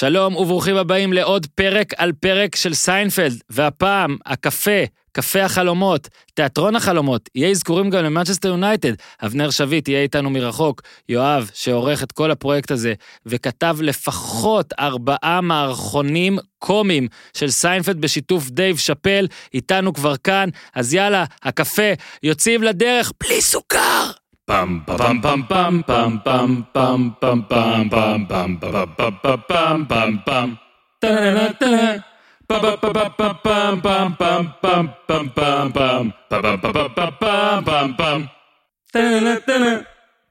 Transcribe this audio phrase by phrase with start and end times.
[0.00, 4.80] שלום וברוכים הבאים לעוד פרק על פרק של סיינפלד, והפעם הקפה,
[5.12, 8.92] קפה החלומות, תיאטרון החלומות, יהיה אזכורים גם למנצ'סטר יונייטד.
[9.24, 12.94] אבנר שביט יהיה איתנו מרחוק, יואב, שעורך את כל הפרויקט הזה,
[13.26, 21.24] וכתב לפחות ארבעה מערכונים קומיים של סיינפלד בשיתוף דייב שאפל, איתנו כבר כאן, אז יאללה,
[21.42, 21.92] הקפה,
[22.22, 24.19] יוצאים לדרך בלי סוכר!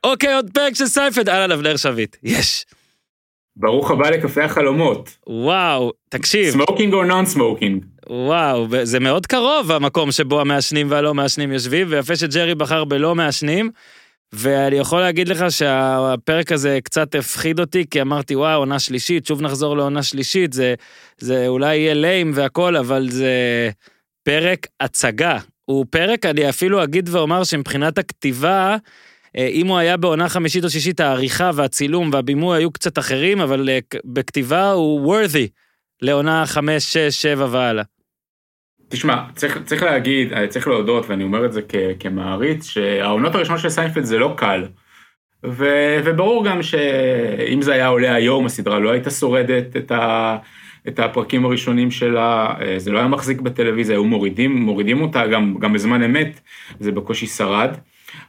[0.04, 2.66] אוקיי, עוד פרק של סיינפלד, אהלן אבנר שביט, יש.
[3.56, 5.18] ברוך הבא לקפה החלומות.
[5.28, 6.52] וואו, תקשיב.
[6.54, 7.86] smoking or non smoking?
[8.10, 13.72] וואו, זה מאוד קרוב המקום שבו המעשנים והלא מעשנים יושבים, ויפה שג'רי בחר בלא מעשנים.
[14.34, 19.42] ואני יכול להגיד לך שהפרק הזה קצת הפחיד אותי, כי אמרתי, וואו, עונה שלישית, שוב
[19.42, 20.76] נחזור לעונה שלישית, זה,
[21.18, 23.34] זה אולי יהיה lame והכל, אבל זה
[24.24, 25.40] פרק הצגה.
[25.66, 28.78] הוא פרק, אני אפילו אגיד ואומר שמבחינת הכתיבה,
[29.38, 33.70] אה, אם הוא היה בעונה חמישית או שישית, העריכה והצילום והבימוי היו קצת אחרים, אבל
[33.70, 35.48] אה, בכתיבה הוא worthy
[36.02, 37.84] לעונה חמש, שש, שבע והלאה.
[38.90, 43.62] תשמע, צריך, צריך להגיד, אה, צריך להודות, ואני אומר את זה כ, כמעריץ, שהעונות הראשונות
[43.62, 44.66] של סיינפלד זה לא קל.
[45.46, 45.66] ו,
[46.04, 50.38] וברור גם שאם זה היה עולה היום, הסדרה לא הייתה שורדת את, ה,
[50.88, 55.56] את הפרקים הראשונים שלה, אה, זה לא היה מחזיק בטלוויזיה, היו מורידים, מורידים אותה גם,
[55.60, 56.40] גם בזמן אמת,
[56.80, 57.76] זה בקושי שרד.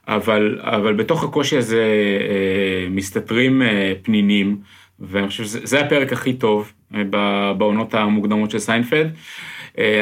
[0.09, 1.85] אבל, אבל בתוך הקושי הזה
[2.21, 3.63] אה, מסתתרים
[4.03, 4.59] פנינים,
[5.01, 6.73] ואני חושב שזה הפרק הכי טוב
[7.59, 9.07] בעונות המוקדמות של סיינפלד.
[9.07, 9.13] אה,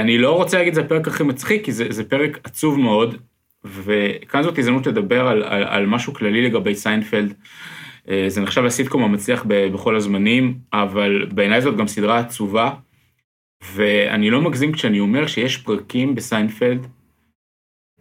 [0.01, 3.17] אני לא רוצה להגיד זה הפרק הכי מצחיק, כי זה, זה פרק עצוב מאוד,
[3.65, 7.35] וכאן זאת הזדמנות לדבר על, על, על משהו כללי לגבי סיינפלד.
[8.11, 12.71] אה, זה נחשב לסיטקום המצליח בכל הזמנים, אבל בעיניי זאת גם סדרה עצובה,
[13.75, 16.87] ואני לא מגזים כשאני אומר שיש פרקים בסיינפלד,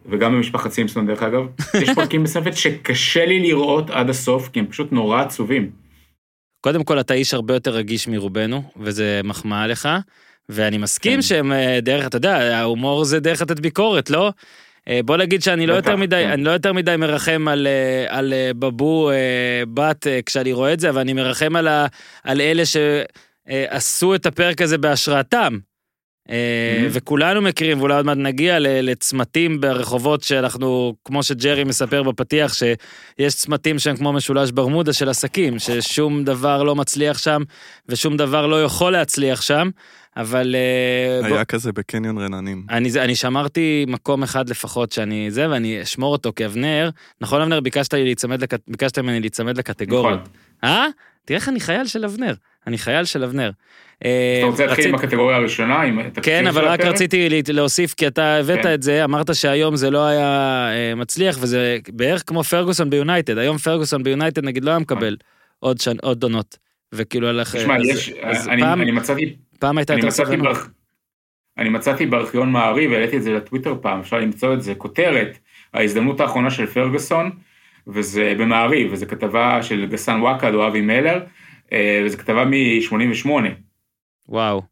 [0.06, 1.46] וגם במשפחת סימפסון דרך אגב,
[1.82, 5.70] יש פרקים בסיינפלד שקשה לי לראות עד הסוף, כי הם פשוט נורא עצובים.
[6.60, 9.88] קודם כל אתה איש הרבה יותר רגיש מרובנו, וזה מחמאה לך.
[10.48, 11.22] ואני מסכים כן.
[11.22, 14.32] שהם אה, דרך, אתה יודע, ההומור זה דרך לתת ביקורת, לא?
[14.88, 16.30] אה, בוא נגיד שאני לא יותר מדי, כן.
[16.30, 19.10] אני לא יותר מדי מרחם על, אה, על בבו
[19.74, 21.86] בת כשאני רואה את זה, אבל אני מרחם על, ה,
[22.24, 25.58] על אלה שעשו את הפרק הזה בהשראתם.
[26.90, 33.78] וכולנו מכירים, ואולי עוד מעט נגיע לצמתים ברחובות שאנחנו, כמו שג'רי מספר בפתיח, שיש צמתים
[33.78, 37.42] שהם כמו משולש ברמודה של עסקים, ששום דבר לא מצליח שם,
[37.88, 39.70] ושום דבר לא יכול להצליח שם,
[40.18, 40.54] אבל...
[40.54, 41.44] אה, היה בוא...
[41.44, 42.62] כזה בקניון רננים.
[42.70, 46.90] אני, אני שמרתי מקום אחד לפחות שאני זה, ואני אשמור אותו כאבנר.
[47.20, 48.50] נכון, אבנר, ביקשת, להיצמד לק...
[48.68, 50.20] ביקשת ממני להיצמד לקטגוריות.
[50.20, 50.32] נכון.
[50.64, 50.86] אה?
[51.24, 52.34] תראה איך אני חייל של אבנר.
[52.66, 53.50] אני חייל של אבנר.
[54.04, 55.82] אה, אתה רוצה להתחיל עם הקטגוריה הראשונה?
[56.22, 58.74] כן, אבל רק רציתי להוסיית, כי אתה הבאת כן.
[58.74, 63.38] את זה, אמרת שהיום זה לא היה אה, מצליח, וזה בערך כמו פרגוסון ביונייטד.
[63.38, 65.16] היום פרגוסון ביונייטד נגיד לא היה מקבל
[66.02, 66.58] עוד עונות.
[66.92, 67.56] וכאילו הלך...
[67.56, 68.12] תשמע, יש,
[68.48, 69.36] אני מצאתי...
[69.58, 70.56] פעם הייתה יותר סבלנות.
[71.58, 75.38] אני מצאתי בארכיון מעריב, העליתי את זה לטוויטר פעם, אפשר למצוא את זה, כותרת,
[75.74, 77.30] ההזדמנות האחרונה של פרגוסון,
[77.86, 81.24] וזה במעריב, וזו כתבה של גסן וואקד או אבי מלר,
[81.72, 83.30] אה, וזו כתבה מ-88.
[84.28, 84.62] וואו.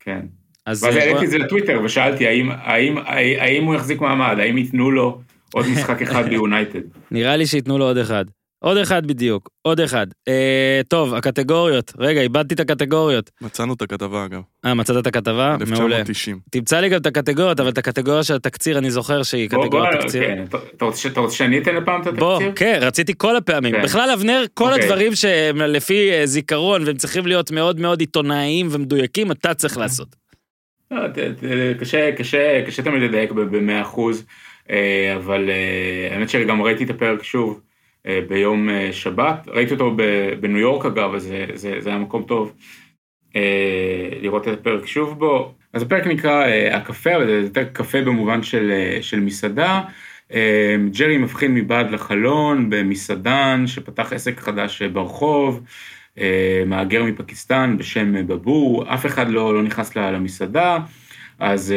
[0.00, 0.20] כן.
[0.66, 4.58] אז ואז העליתי את זה לטוויטר ושאלתי האם, האם, האם, האם הוא יחזיק מעמד, האם
[4.58, 5.20] ייתנו לו
[5.54, 6.80] עוד משחק אחד ביונייטד.
[7.10, 8.24] נראה לי שייתנו לו עוד אחד.
[8.58, 10.06] עוד אחד בדיוק, עוד אחד.
[10.28, 11.92] אה, טוב, הקטגוריות.
[11.98, 13.30] רגע, איבדתי את הקטגוריות.
[13.40, 14.40] מצאנו את הכתבה אגב.
[14.64, 15.46] אה, מצאת את הכתבה?
[15.52, 15.78] 1990.
[15.78, 15.96] מעולה.
[15.96, 16.40] 1990.
[16.50, 20.22] תמצא לי גם את הקטגוריות, אבל את הקטגוריה של התקציר אני זוכר שהיא קטגוריית תקציר.
[20.22, 20.44] כן.
[20.76, 22.24] אתה רוצה שאני אתן לפעם את התקציר?
[22.24, 23.74] בוא, כן, רציתי כל הפעמים.
[23.74, 23.82] כן.
[23.82, 24.84] בכלל, אבנר, כל אוקיי.
[24.84, 30.16] הדברים שהם לפי אה, זיכרון והם צריכים להיות מאוד מאוד עיתונאיים ומדויקים, אתה צריך לעשות.
[30.90, 31.00] לא,
[31.80, 34.00] קשה, קשה, קשה תמיד לדייק ב-100%,
[34.70, 35.50] אה, אבל
[36.10, 37.60] האמת שגם ראיתי את הפרק שוב.
[38.06, 39.96] אה, ביום אה, שבת, ראיתי אותו
[40.40, 42.52] בניו יורק אגב, אז זה, זה, זה היה מקום טוב
[43.36, 45.54] אה, לראות את הפרק שוב בו.
[45.72, 49.82] אז הפרק נקרא הקפה, אבל זה יותר קפה במובן של, של מסעדה.
[50.90, 55.62] ג'רי מבחין מבעד לחלון במסעדן שפתח עסק חדש ברחוב,
[56.66, 60.78] מהגר מפקיסטן בשם בבור, אף אחד לא, לא נכנס למסעדה.
[61.38, 61.74] אז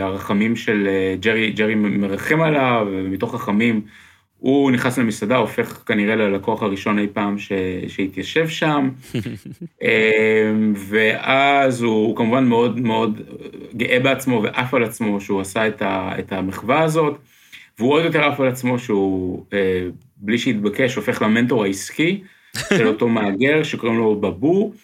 [0.00, 0.88] הרחמים של
[1.20, 3.80] ג'רי, ג'רי מרחם עליו, ומתוך רחמים
[4.40, 7.52] הוא נכנס למסעדה, הופך כנראה ללקוח הראשון אי פעם ש...
[7.88, 8.88] שהתיישב שם,
[9.82, 13.20] אמ, ואז הוא, הוא כמובן מאוד מאוד
[13.76, 16.12] גאה בעצמו ועף על עצמו שהוא עשה את, ה...
[16.18, 17.18] את המחווה הזאת,
[17.78, 22.22] והוא עוד יותר עף על עצמו שהוא, אה, בלי שהתבקש, הופך למנטור העסקי
[22.76, 24.74] של אותו מהגר שקוראים לו בבור,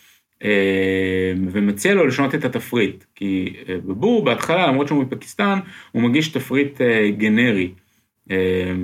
[1.53, 5.59] ומציע לו לשנות את התפריט, כי בבור בהתחלה, למרות שהוא מפקיסטן,
[5.93, 6.81] הוא מגיש תפריט
[7.19, 7.71] גנרי.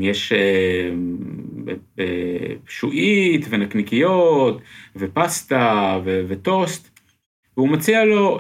[0.01, 0.33] יש
[2.67, 4.61] שועית ונקניקיות
[4.97, 7.01] ופסטה וטוסט,
[7.57, 8.39] והוא מציע לו,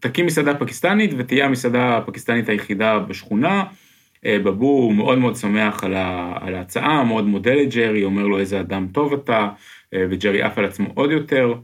[0.00, 3.64] תקים מסעדה פקיסטנית ותהיה המסעדה הפקיסטנית היחידה בשכונה.
[4.26, 9.12] בבו הוא מאוד מאוד שמח על ההצעה, מאוד מודה לג'רי, אומר לו איזה אדם טוב
[9.12, 9.48] אתה,
[9.94, 11.54] וג'רי עף על עצמו עוד יותר.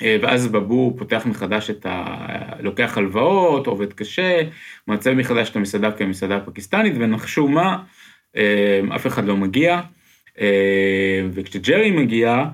[0.00, 2.16] ואז בבו פותח מחדש את ה...
[2.60, 4.42] לוקח הלוואות, עובד קשה,
[4.86, 7.82] מעצב מחדש את המסעדה כמסעדה פקיסטנית, ונחשו מה,
[8.94, 9.80] אף אחד לא מגיע.
[11.32, 12.44] וכשג'רי מגיע,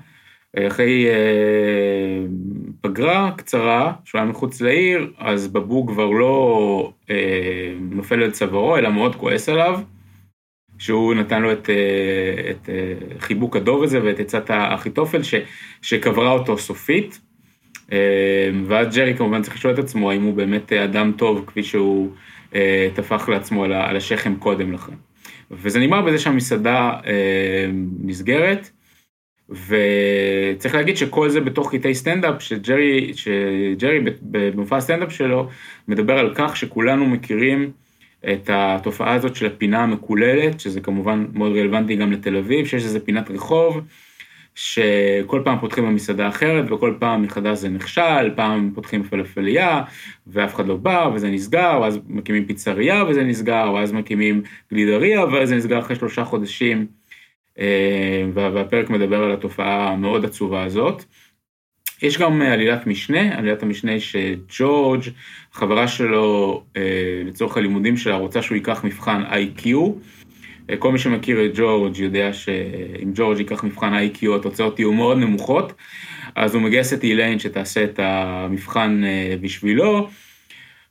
[0.59, 1.07] אחרי
[2.81, 6.93] פגרה קצרה, שהוא היה מחוץ לעיר, אז בבו כבר לא
[7.81, 9.81] נופל על צווארו, אלא מאוד כועס עליו,
[10.79, 11.71] שהוא נתן לו את,
[12.51, 12.69] את
[13.19, 15.21] חיבוק הדוב הזה ואת עצת האחיתופל
[15.83, 17.21] שקברה אותו סופית.
[18.67, 22.11] ואז ג'רי כמובן צריך לשאול את עצמו האם הוא באמת אדם טוב כפי שהוא
[22.95, 24.93] טפח לעצמו על השכם קודם לכן.
[25.51, 26.93] וזה נגמר בזה שהמסעדה
[28.01, 28.71] נסגרת.
[29.49, 35.49] וצריך להגיד שכל זה בתוך קטעי סטנדאפ, שג'רי, שג'רי במופע הסטנדאפ שלו
[35.89, 37.71] מדבר על כך שכולנו מכירים
[38.33, 43.01] את התופעה הזאת של הפינה המקוללת, שזה כמובן מאוד רלוונטי גם לתל אביב, שיש איזה
[43.01, 43.81] פינת רחוב,
[44.55, 49.83] שכל פעם פותחים במסעדה אחרת וכל פעם מחדש זה נכשל, פעם פותחים פלאפליה
[50.27, 54.43] ואף אחד לא בא וזה נסגר, ואז מקימים פיצריה וזה נסגר, ואז מקימים
[54.73, 56.87] גלידריה וזה נסגר אחרי שלושה חודשים.
[57.59, 61.05] אה, והפרק מדבר על התופעה המאוד עצובה הזאת.
[62.03, 65.03] יש גם עלילת משנה, עלילת המשנה שג'ורג',
[65.53, 69.93] חברה שלו אה, לצורך הלימודים שלה, רוצה שהוא ייקח מבחן איי-קיו.
[70.71, 75.19] אה, כל מי שמכיר את ג'ורג' יודע שאם ג'ורג' ייקח מבחן איי-קיו התוצאות יהיו מאוד
[75.19, 75.73] נמוכות,
[76.35, 79.03] אז הוא מגייס את איליין שתעשה את המבחן
[79.41, 80.09] בשבילו.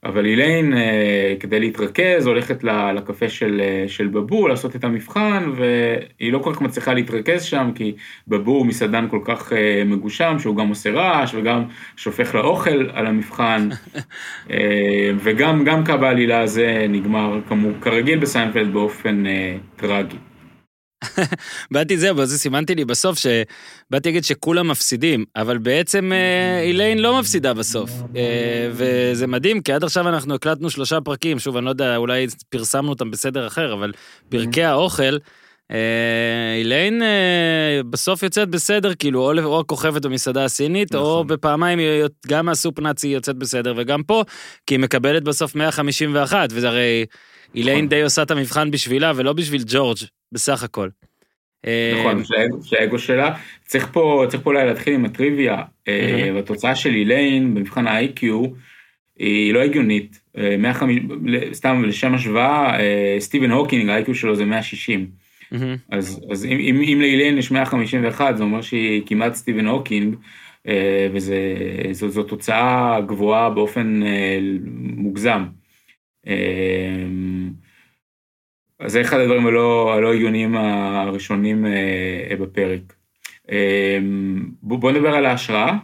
[0.06, 2.64] אבל איליין, אה, כדי להתרכז, הולכת
[2.96, 7.72] לקפה של, אה, של בבור לעשות את המבחן, והיא לא כל כך מצליחה להתרכז שם,
[7.76, 7.96] כי
[8.28, 11.64] בבור הוא מסעדן כל כך אה, מגושם, שהוא גם עושה רעש וגם
[11.98, 13.70] שופך לאוכל על המבחן,
[15.24, 19.24] וגם גם קו העלילה הזה נגמר כמו, כרגיל בסיינפלד באופן
[19.76, 20.18] טרגי.
[21.72, 26.12] באתי זהו, וזה סימנתי לי בסוף שבאתי להגיד שכולם מפסידים, אבל בעצם
[26.62, 27.92] איליין לא מפסידה בסוף.
[28.72, 32.90] וזה מדהים, כי עד עכשיו אנחנו הקלטנו שלושה פרקים, שוב, אני לא יודע, אולי פרסמנו
[32.90, 33.92] אותם בסדר אחר, אבל
[34.30, 35.18] פרקי האוכל,
[36.58, 37.02] איליין
[37.90, 41.80] בסוף יוצאת בסדר, כאילו, או הכוכבת במסעדה הסינית, או בפעמיים
[42.28, 44.24] גם מהסופ נאצי יוצאת בסדר, וגם פה,
[44.68, 47.06] כי היא מקבלת בסוף 151, וזה הרי...
[47.56, 49.98] איליין די עושה את המבחן בשבילה ולא בשביל ג'ורג'
[50.32, 50.90] בסך הכל.
[52.00, 52.24] נכון,
[52.64, 53.36] שהאגו שלה.
[53.66, 55.62] צריך פה, צריך פה אולי להתחיל עם הטריוויה.
[56.40, 58.26] התוצאה של איליין במבחן ה-IQ
[59.20, 60.22] היא לא הגיונית.
[61.54, 62.78] סתם לשם השוואה,
[63.20, 65.08] סטיבן הוקינג, ה-IQ שלו זה 160.
[65.90, 70.16] אז, אז אם, אם, אם לאיליין יש 151, זה אומר שהיא כמעט סטיבן הוקינג,
[71.14, 74.02] וזו תוצאה גבוהה באופן
[74.74, 75.44] מוגזם.
[78.84, 82.94] אז זה אחד הדברים הלא, הלא הגיוניים הראשונים אה, בפרק.
[83.52, 83.98] אה,
[84.62, 85.78] בוא נדבר על ההשראה.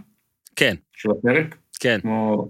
[0.56, 0.76] כן.
[0.94, 1.56] של הפרק.
[1.80, 2.00] כן.
[2.02, 2.50] כמו,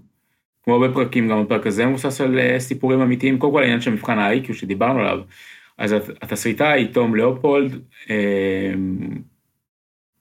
[0.62, 3.38] כמו הרבה פרקים, גם הפרק הזה מבוסס על אה, סיפורים אמיתיים.
[3.38, 5.18] קודם כל העניין של מבחן ה-IQ שדיברנו עליו.
[5.78, 7.78] אז התסריטאי, תום לאופולד,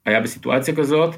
[0.06, 1.16] היה בסיטואציה כזאת.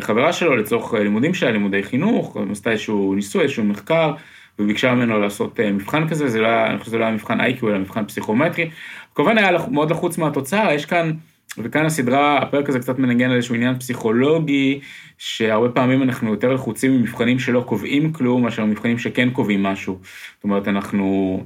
[0.00, 4.14] חברה שלו לצורך לימודים שלה, לימודי חינוך, עשתה איזשהו ניסוי, איזשהו מחקר,
[4.60, 7.40] וביקשה ממנו לעשות אה, מבחן כזה, זה לא היה, אני חושב שזה לא היה מבחן
[7.40, 8.70] איי-קיו, אלא מבחן פסיכומטרי.
[9.14, 11.12] כמובן היה מאוד לחוץ מהתוצאה, יש כאן,
[11.58, 14.80] וכאן הסדרה, הפרק הזה קצת מנגן על איזשהו עניין פסיכולוגי,
[15.18, 19.98] שהרבה פעמים אנחנו יותר לחוצים ממבחנים שלא קובעים כלום, מאשר מבחנים שכן קובעים משהו.
[20.34, 21.40] זאת אומרת, אנחנו...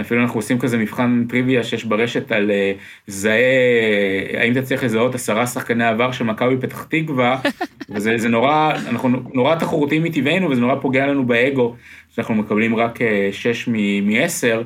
[0.00, 2.72] אפילו אנחנו עושים כזה מבחן טריוויה שיש ברשת על אה,
[3.06, 7.40] זהה, האם אתה צריך לזהות עשרה שחקני עבר של מכבי פתח תקווה,
[7.94, 11.76] וזה זה נורא, אנחנו נורא תחרותיים מטבענו וזה נורא פוגע לנו באגו,
[12.14, 14.62] שאנחנו מקבלים רק אה, שש מ-10,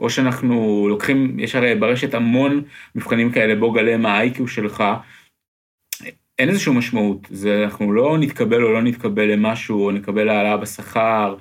[0.00, 2.62] או שאנחנו לוקחים, יש הרי ברשת המון
[2.94, 4.84] מבחנים כאלה, בוא גלה מה ה-IQ שלך,
[6.38, 11.34] אין איזושהי משמעות, זה אנחנו לא נתקבל או לא נתקבל למשהו, או נקבל העלאה בשכר,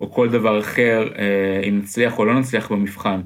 [0.00, 3.20] או כל דבר אחר, אה, אם נצליח או לא נצליח במבחן.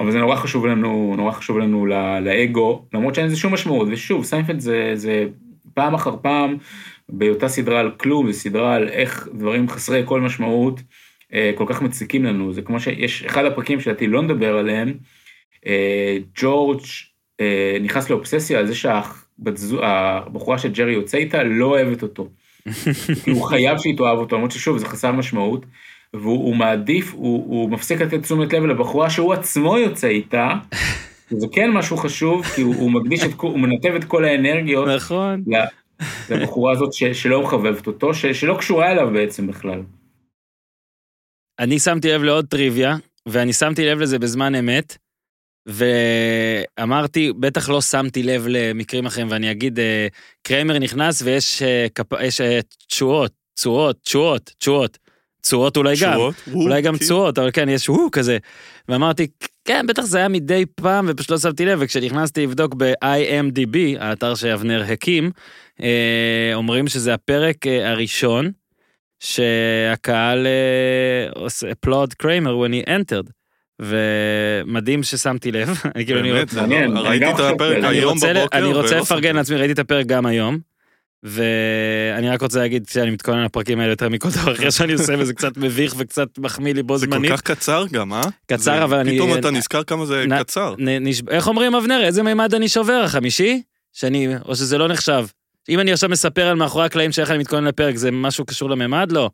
[0.00, 1.86] אבל זה נורא חשוב לנו, נורא חשוב לנו
[2.20, 5.26] לאגו, למרות שאין לזה שום משמעות, ושוב, סיינפלד זה, זה
[5.74, 6.56] פעם אחר פעם,
[7.08, 10.80] באותה סדרה על כלום, זה סדרה על איך דברים חסרי כל משמעות,
[11.32, 14.94] אה, כל כך מציקים לנו, זה כמו שיש אחד הפרקים שלדעתי לא נדבר עליהם,
[16.40, 16.80] ג'ורג'
[17.80, 22.28] נכנס לאובססיה על זה שהאח בת זו- הבחורה שג'רי יוצא איתה לא אוהבת אותו.
[23.24, 25.66] כי הוא חייב שהיא תאהב אותו, למרות ששוב זה חסר משמעות,
[26.14, 30.48] והוא הוא מעדיף, הוא, הוא מפסיק לתת תשומת לב לבחורה שהוא עצמו יוצא איתה,
[31.32, 35.44] וזה כן משהו חשוב, כי הוא, הוא מקדיש את, הוא מנתב את כל האנרגיות נכון.
[36.30, 39.82] לבחורה הזאת ש, שלא מחבבת אותו, ש, שלא קשורה אליו בעצם בכלל.
[41.58, 44.96] אני שמתי לב לעוד טריוויה, ואני שמתי לב לזה בזמן אמת,
[45.66, 50.06] ואמרתי, בטח לא שמתי לב למקרים אחרים, ואני אגיד, אה,
[50.42, 51.86] קריימר נכנס ויש אה,
[52.40, 54.98] אה, תשואות, תשואות, תשואות, תשואות.
[55.42, 56.12] תשואות אולי גם.
[56.20, 58.38] הוא, אולי גם כאילו, תשואות, אבל כן, יש וואו כזה.
[58.88, 59.26] ואמרתי,
[59.64, 64.82] כן, בטח זה היה מדי פעם, ופשוט לא שמתי לב, וכשנכנסתי לבדוק ב-IMDB, האתר שאבנר
[64.82, 65.30] הקים,
[66.54, 68.50] אומרים שזה הפרק הראשון
[69.20, 70.46] שהקהל
[71.34, 73.41] עושה applaud קריימר when he entered.
[73.80, 79.36] ומדהים ששמתי לב, אני כאילו, אני ראיתי את הפרק היום רוצה, בבוקר, אני רוצה לפרגן
[79.36, 80.58] לעצמי, ראיתי את הפרק גם היום,
[81.22, 85.34] ואני רק רוצה להגיד שאני מתכונן לפרקים האלה יותר מכל דבר אחר שאני עושה, וזה
[85.34, 87.32] קצת מביך וקצת מחמיא לי בו זה כל זמנית.
[87.32, 88.20] כך קצר גם, אה?
[88.46, 90.74] קצר, אבל אני- פתאום אתה נזכר כמה זה קצר.
[91.30, 93.62] איך אומרים אבנר, איזה מימד אני שובר, החמישי?
[93.92, 95.24] שאני, או שזה לא נחשב.
[95.68, 99.12] אם אני עכשיו מספר על מאחורי הקלעים שאיך אני מתכונן לפרק, זה משהו קשור למימד?
[99.12, 99.30] לא.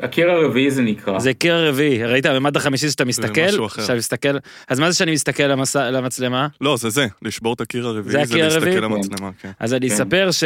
[0.00, 1.18] הקיר הרביעי זה נקרא.
[1.18, 3.46] זה קיר הרביעי, ראית הממד החמישי שאתה מסתכל?
[3.48, 3.82] משהו אחר.
[3.82, 4.38] שאתה מסתכל,
[4.68, 5.76] אז מה זה שאני מסתכל למס...
[5.76, 6.48] למצלמה?
[6.60, 8.80] לא, זה זה, לשבור את הקיר זה הרביעי, זה הקיר להסתכל הרביעי?
[8.80, 9.50] למצלמה, כן.
[9.60, 9.94] אז אני כן.
[9.94, 10.44] אספר ש...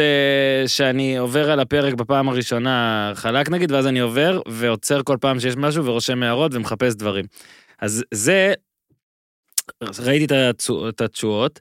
[0.67, 5.57] שאני עובר על הפרק בפעם הראשונה חלק נגיד, ואז אני עובר ועוצר כל פעם שיש
[5.57, 7.25] משהו ורושם הערות ומחפש דברים.
[7.79, 8.53] אז זה,
[9.99, 10.35] ראיתי
[10.89, 11.59] את התשואות,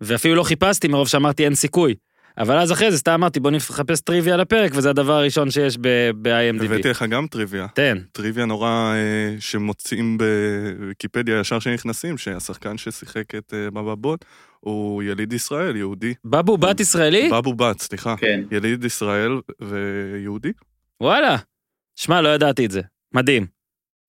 [0.00, 1.94] ואפילו לא חיפשתי מרוב שאמרתי אין סיכוי.
[2.38, 6.64] אבל אז אחרי זה סתם אמרתי בוא נחפש טריוויה לפרק, וזה הדבר הראשון שיש ב-IMDb.
[6.64, 7.66] הבאתי לך גם טריוויה.
[7.74, 7.98] תן.
[8.12, 14.24] טריוויה נורא אה, שמוצאים בוויקיפדיה ישר שנכנסים, שהשחקן ששיחק את אה, בבא בוט
[14.60, 16.14] הוא יליד ישראל, יהודי.
[16.24, 17.30] בבו בת ישראלי?
[17.32, 18.16] בבו בת, סליחה.
[18.16, 18.40] כן.
[18.50, 20.52] יליד ישראל ויהודי.
[21.00, 21.36] וואלה.
[21.96, 22.80] שמע, לא ידעתי את זה.
[23.14, 23.57] מדהים.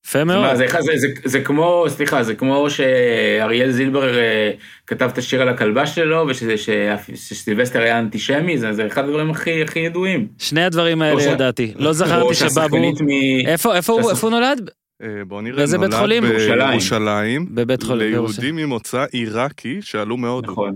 [0.08, 0.41] יפה מאוד.
[0.41, 4.51] מה, זה, זה, זה, זה כמו, סליחה, זה כמו שאריאל זילבר אה,
[4.88, 6.70] כתב את השיר על הכלבה שלו, ושזה- ש-
[7.15, 10.27] שסילבסטר היה אנטישמי, זה, זה אחד הדברים הכי, הכי ידועים.
[10.38, 11.74] שני הדברים האלה ש- ידעתי.
[11.75, 12.34] לא זכרתי.
[12.36, 13.08] שהשחקנית מ...
[13.48, 14.70] איפה איפה הוא שהשח- איפה הוא נולד?
[15.03, 16.24] אה, בוא נראה, באיזה בית חולים?
[16.24, 16.70] נולד בירושלים.
[16.70, 18.10] בירושלים, בבית חולים.
[18.10, 20.51] ליהודים ממוצא עיראקי שעלו מהודו.
[20.51, 20.72] נכון,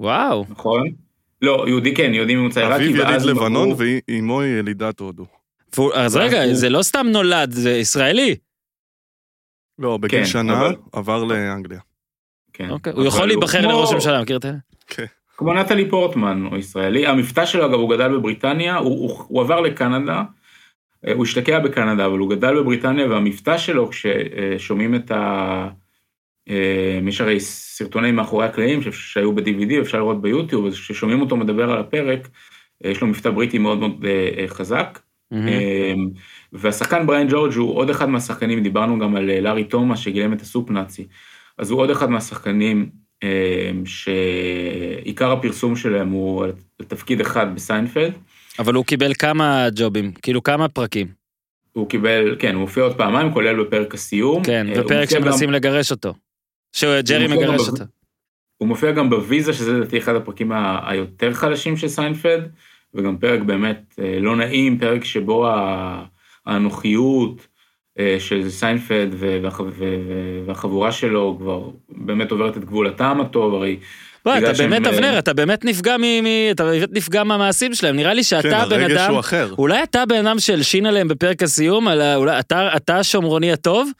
[0.00, 0.44] וואו.
[0.50, 0.88] נכון.
[1.42, 5.26] לא, יהודי כן, יהודי ממוצא עיראקי, אביו יליד לבנון ואימו ילידת הודו.
[5.94, 8.36] אז רגע, הוא- זה לא סתם נולד, זה ישראלי.
[9.78, 11.80] לא, בגיל כן, שנה אבל- עבר לאנגליה.
[12.52, 12.70] כן.
[12.70, 12.92] אוקיי.
[12.92, 14.52] הוא יכול להיבחר כמו- לראש הממשלה, מכיר את זה?
[15.36, 17.06] כמו נטלי פורטמן, הוא ישראלי.
[17.06, 20.22] המבטא שלו, אגב, הוא גדל בבריטניה, הוא, הוא, הוא עבר לקנדה,
[21.06, 25.68] אה, הוא השתקע בקנדה, אבל הוא גדל בבריטניה, והמבטא שלו, כששומעים את ה...
[26.48, 31.70] אה, יש הרי סרטונים מאחורי הקלעים שהיו ב-DVD, אפשר לראות ביוטיוב, אז כששומעים אותו מדבר
[31.70, 32.28] על הפרק,
[32.84, 34.04] אה, יש לו מבטא בריטי מאוד מאוד
[34.46, 34.98] חזק.
[35.32, 36.08] אמ,
[36.52, 40.40] והשחקן בריין ג'ורג' הוא עוד אחד מהשחקנים, דיברנו גם על אה, לארי תומאס שגילם את
[40.40, 41.06] ה Soup Nazi,
[41.58, 42.88] אז הוא עוד אחד מהשחקנים
[43.22, 46.52] אמ, שעיקר הפרסום שלהם הוא על
[46.88, 48.12] תפקיד אחד בסיינפלד,
[48.58, 51.06] אבל הוא קיבל כמה ג'ובים, כאילו כמה פרקים.
[51.72, 54.44] הוא קיבל, כן, הוא מופיע עוד פעמיים, כולל בפרק הסיום.
[54.44, 56.14] כן, אה, ופרק מופיע גם- שמנסים לגרש אותו.
[56.72, 57.84] שג'רי מגרש גם אותו.
[58.58, 60.52] הוא מופיע גם בוויזה, שזה לדעתי אחד הפרקים
[60.86, 62.48] היותר חלשים של סיינפלד,
[62.94, 65.46] וגם פרק באמת אה, לא נעים, פרק שבו
[66.46, 67.46] האנוכיות
[67.98, 69.14] אה, של סיינפלד
[70.46, 73.76] והחבורה שלו כבר באמת עוברת את גבול הטעם הטוב, הרי
[74.24, 76.02] בוא, אתה באמת, אה, אבנר, אתה באמת נפגע מ...
[76.02, 77.96] מ- אתה באמת נפגע מהמעשים שלהם.
[77.96, 79.10] נראה לי כן, שאתה הבן הרגש אדם...
[79.10, 79.54] הוא אחר.
[79.58, 83.90] אולי אתה הבן אדם שהלשין עליהם בפרק הסיום, על ה- אולי אתה- אתה השומרוני הטוב?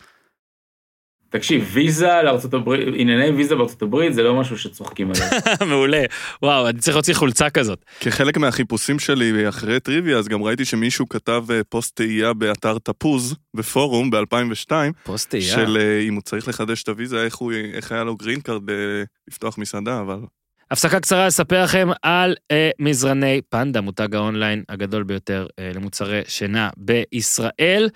[1.30, 5.28] תקשיב, ויזה לארצות הברית, ענייני ויזה בארצות הברית זה לא משהו שצוחקים עליו.
[5.70, 6.02] מעולה.
[6.42, 7.84] וואו, אני צריך להוציא חולצה כזאת.
[8.00, 13.34] כחלק מהחיפושים שלי אחרי טריוויה, אז גם ראיתי שמישהו כתב אה, פוסט תהייה באתר תפוז,
[13.54, 14.72] בפורום, ב-2002,
[15.04, 15.54] פוסט תהייה.
[15.54, 18.70] של אה, אם הוא צריך לחדש את הוויזה, איך הוא- איך היה לו גרין קארד
[18.70, 18.74] אה,
[19.28, 20.18] לפתוח מסעדה, אבל...
[20.70, 26.70] הפסקה קצרה לספר לכם על אה, מזרני פנדה, מותג האונליין הגדול ביותר אה, למוצרי שינה
[26.76, 27.88] בישראל.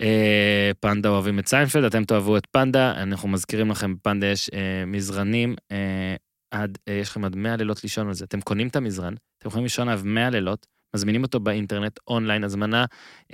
[0.00, 4.84] אה, פנדה אוהבים את סיינפלד, אתם תאהבו את פנדה, אנחנו מזכירים לכם, בפנדה יש אה,
[4.86, 6.14] מזרנים, אה,
[6.50, 8.24] עד, אה, יש לכם עד 100 לילות לישון על זה.
[8.24, 12.84] אתם קונים את המזרן, אתם יכולים לישון עליו 100 לילות, מזמינים אותו באינטרנט, אונליין, הזמנה.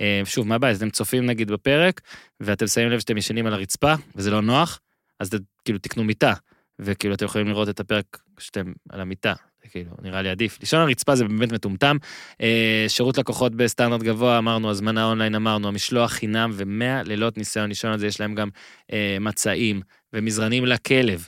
[0.01, 0.75] אה, שוב, מה הבעיה?
[0.75, 2.01] אתם צופים נגיד בפרק,
[2.39, 4.79] ואתם שמים לב שאתם ישנים על הרצפה, וזה לא נוח,
[5.19, 6.33] אז ת- כאילו תקנו מיטה.
[6.79, 9.33] וכאילו אתם יכולים לראות את הפרק כשאתם על המיטה,
[9.71, 10.57] כאילו נראה לי עדיף.
[10.59, 11.97] לישון על הרצפה זה באמת מטומטם.
[12.41, 17.91] אה, שירות לקוחות בסטנדרט גבוה אמרנו, הזמנה אונליין אמרנו, המשלוח חינם ומאה לילות ניסיון לישון
[17.91, 18.49] על זה, יש להם גם
[18.93, 19.81] אה, מצעים
[20.13, 21.27] ומזרנים לכלב.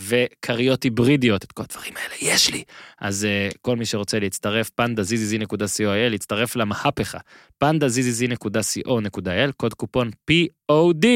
[0.00, 2.64] וכריות היברידיות, את כל הדברים האלה יש לי.
[3.00, 7.18] אז uh, כל מי שרוצה להצטרף, פנדה zzz.co.il, להצטרף למהפכה,
[7.58, 11.06] פנדה zzz.co.il, קוד קופון POD.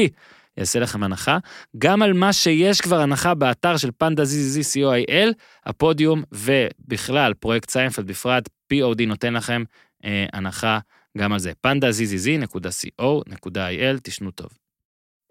[0.57, 1.37] יעשה לכם הנחה,
[1.77, 5.33] גם על מה שיש כבר הנחה באתר של פנדה zzz.co.il,
[5.65, 9.63] הפודיום ובכלל פרויקט סיינפלד בפרט, POD נותן לכם
[10.05, 10.79] אה, הנחה
[11.17, 11.51] גם על זה.
[11.61, 14.49] פנדה zzz.co.il, תישנו טוב.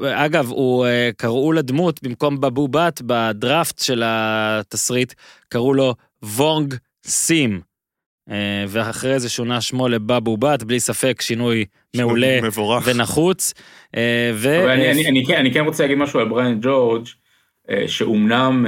[0.03, 5.15] אגב, הוא, אה, קראו לדמות, במקום בבו באט, בדראפט של התסריט,
[5.49, 6.75] קראו לו וונג
[7.07, 7.61] סים.
[8.31, 11.65] אה, ואחרי זה שונה שמו לבבו באט, בלי ספק שינוי
[11.97, 12.85] מעולה מבורך.
[12.87, 13.55] ונחוץ.
[13.97, 14.63] אה, ו...
[14.63, 17.07] אבל אני, אני, אני, כן, אני כן רוצה להגיד משהו על בריאן ג'ורג',
[17.71, 18.67] אה, שאומנם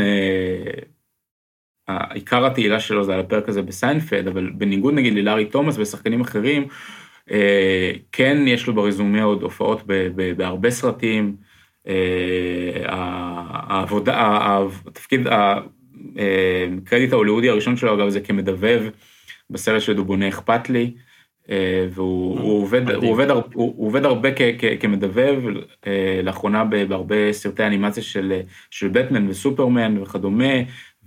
[1.88, 6.68] עיקר התהילה שלו זה על הפרק הזה בסיינפלד, אבל בניגוד נגיד ללארי תומאס ושחקנים אחרים,
[8.12, 11.36] כן יש לו ברזומה עוד הופעות ב, ב, בהרבה סרטים.
[12.84, 14.38] העבודה,
[14.86, 15.26] התפקיד,
[16.86, 18.82] הקרדיט ההוליוודי הראשון שלו אגב זה כמדבב
[19.50, 20.94] בסרט של דובונה אכפת לי.
[21.90, 25.42] והוא הוא עובד, הוא עובד, הוא, הוא עובד הרבה כ, כ, כמדבב,
[26.22, 30.54] לאחרונה בהרבה סרטי אנימציה של, של בטמן וסופרמן וכדומה,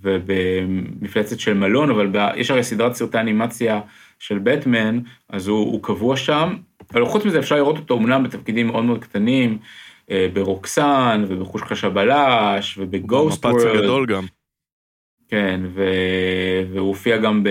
[0.02, 3.80] ובמפלצת של מלון, אבל ב, יש הרי סדרת סרטי אנימציה
[4.18, 6.56] של בטמן, אז הוא, הוא קבוע שם,
[6.92, 9.58] אבל חוץ מזה אפשר לראות אותו אומנם בתפקידים מאוד מאוד קטנים,
[10.10, 14.24] אה, ברוקסן ובחושקש הבלש ובגוסט במפץ הגדול גם.
[15.30, 15.84] כן, ו...
[16.72, 17.48] והוא הופיע גם ב...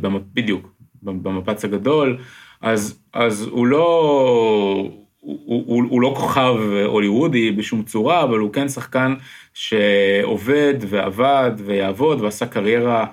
[0.00, 0.18] במ...
[0.34, 2.18] בדיוק, במפץ הגדול,
[2.60, 4.90] אז, אז הוא לא...
[5.20, 6.54] הוא, הוא, הוא לא כוכב
[6.84, 9.14] הוליוודי בשום צורה, אבל הוא כן שחקן
[9.54, 13.06] שעובד ועבד ויעבוד ועשה קריירה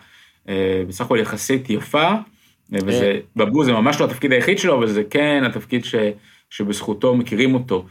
[0.50, 2.12] אה, בסך הכל יחסית יפה,
[2.72, 5.96] וזה, בבו זה ממש לא התפקיד היחיד שלו, אבל זה כן התפקיד ש,
[6.50, 7.86] שבזכותו מכירים אותו.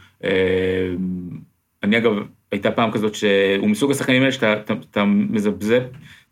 [1.83, 2.11] אה, אני אגב,
[2.51, 5.81] הייתה פעם כזאת שהוא מסוג השחקנים האלה שאתה אתה, אתה מזבזב,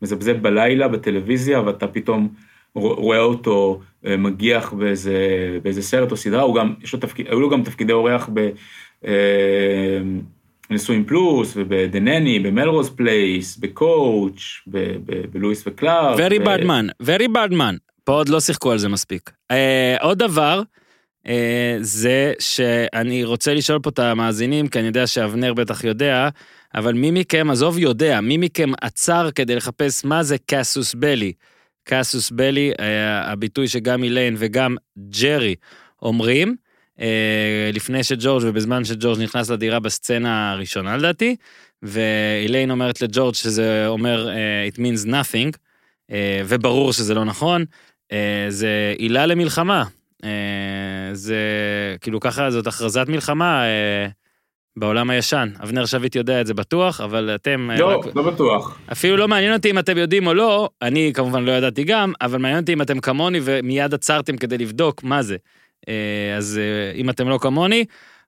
[0.01, 2.29] מזפזפ בלילה בטלוויזיה ואתה פתאום
[2.75, 5.17] רואה אותו אה, מגיח באיזה,
[5.63, 8.50] באיזה סרט או סדרה, הוא גם, יש לו תפקיד, היו לו גם תפקידי אורח ב...
[10.72, 14.68] נשואים פלוס וב The Nanny, במלרוז פלייס, בקואוץ',
[15.31, 16.20] בלואיס וקלארק.
[16.20, 17.77] Very bad man, very bad man.
[18.03, 19.31] פה עוד לא שיחקו על זה מספיק.
[19.51, 19.55] אה,
[20.01, 20.61] עוד דבר,
[21.81, 26.29] זה שאני רוצה לשאול פה את המאזינים, כי אני יודע שאבנר בטח יודע,
[26.75, 31.34] אבל מי מכם, עזוב יודע, מי מכם עצר כדי לחפש מה זה קאסוס בלי?
[31.84, 32.81] קאסוס בלי, uh,
[33.31, 34.75] הביטוי שגם איליין וגם
[35.10, 35.55] ג'רי
[36.01, 36.55] אומרים.
[37.01, 41.36] אה, לפני שג'ורג' ובזמן שג'ורג' נכנס לדירה בסצנה הראשונה לדעתי,
[41.84, 45.57] ואיליין אומרת לג'ורג' שזה אומר אה, it means nothing,
[46.12, 47.66] אה, וברור שזה לא נכון,
[48.50, 49.84] זה עילה למלחמה.
[51.14, 51.36] זה
[52.01, 53.64] כאילו ככה זאת הכרזת מלחמה
[54.77, 55.50] בעולם הישן.
[55.64, 57.70] אבנר שביט יודע את זה בטוח, אבל אתם...
[57.77, 58.05] לא, רק...
[58.16, 58.79] לא בטוח.
[58.92, 62.40] אפילו לא מעניין אותי אם אתם יודעים או לא, אני כמובן לא ידעתי גם, אבל
[62.40, 65.38] מעניין אותי אם אתם כמוני ומיד עצרתם כדי לבדוק מה זה.
[65.90, 67.86] אה, אז אה, אם אתם לא כמוני,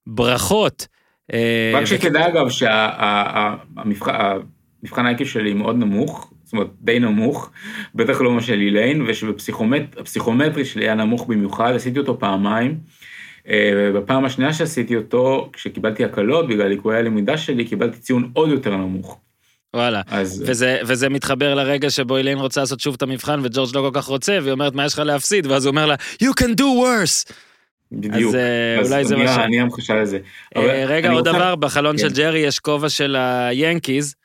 [0.08, 0.88] ברכות.
[1.34, 4.26] אה, רק שתדע אגב שהמבחן
[5.06, 7.52] האיקיו שלי מאוד נמוך, זאת אומרת די נמוך,
[7.96, 12.78] בטח לא מה של איליין, ושבפסיכומטרי שלי היה נמוך במיוחד, עשיתי אותו פעמיים.
[13.96, 19.20] בפעם השנייה שעשיתי אותו, כשקיבלתי הקלות בגלל ליקויי הלמידה שלי, קיבלתי ציון עוד יותר נמוך.
[19.74, 20.44] וואלה, אז...
[20.48, 24.06] וזה, וזה מתחבר לרגע שבו אילן רוצה לעשות שוב את המבחן וג'ורג' לא כל כך
[24.06, 27.34] רוצה, והיא אומרת מה יש לך להפסיד, ואז הוא אומר לה, you can do worse.
[27.92, 29.38] בדיוק, אז, אה, אז אולי זה מה ש...
[29.38, 30.20] אני המחשה לזה.
[30.56, 31.38] אה, רגע, עוד רוצה...
[31.38, 32.10] דבר, בחלון כן.
[32.10, 34.16] של ג'רי יש כובע של היאנקיז,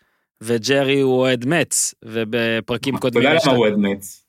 [0.43, 3.27] וג'רי הוא אוהד מצ, ובפרקים קודמים...
[3.27, 4.29] אתה יודע למה הוא אוהד מצ?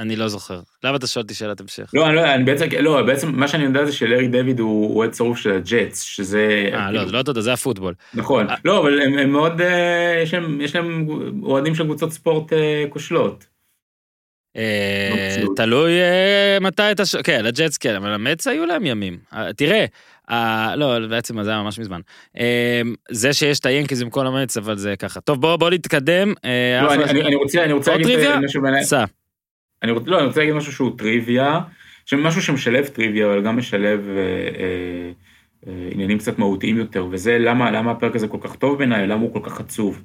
[0.00, 0.60] אני לא זוכר.
[0.84, 1.90] למה אתה שואל אותי שאלת המשך?
[1.94, 5.10] לא, אני לא, אני בעצם, לא, בעצם מה שאני יודע זה שלארי דיוויד הוא אוהד
[5.10, 6.70] צרוף של הג'אטס, שזה...
[6.72, 7.94] אה, לא, זה לא תודה, זה הפוטבול.
[8.14, 8.50] נכון.
[8.50, 11.06] אה, לא, אבל הם, הם מאוד, אה, יש להם, יש להם
[11.42, 13.46] אוהדים של קבוצות ספורט אה, כושלות.
[15.56, 15.92] תלוי
[16.60, 17.02] מתי אתה...
[17.24, 19.18] כן, לג'אטס כן, אבל המץ היו להם ימים.
[19.56, 19.84] תראה,
[20.76, 22.00] לא, בעצם זה היה ממש מזמן.
[23.10, 25.20] זה שיש את היאנקיז עם כל המץ, אבל זה ככה.
[25.20, 26.34] טוב, בוא נתקדם.
[26.82, 26.94] לא,
[27.64, 28.84] אני רוצה להגיד משהו בעיניי.
[28.84, 29.04] סע.
[29.82, 31.60] אני רוצה, לא, אני רוצה להגיד משהו שהוא טריוויה,
[32.12, 35.10] משהו שמשלב טריוויה, אבל גם משלב אה, אה,
[35.66, 39.22] אה, עניינים קצת מהותיים יותר, וזה למה, למה הפרק הזה כל כך טוב בעיניי, למה
[39.22, 40.02] הוא כל כך עצוב.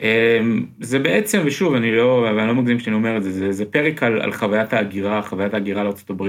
[0.00, 0.40] אה,
[0.80, 4.02] זה בעצם, ושוב, אני לא, אני לא מגזים כשאני אומר את זה, זה, זה פרק
[4.02, 6.22] על, על חוויית ההגירה, חוויית ההגירה לארה"ב,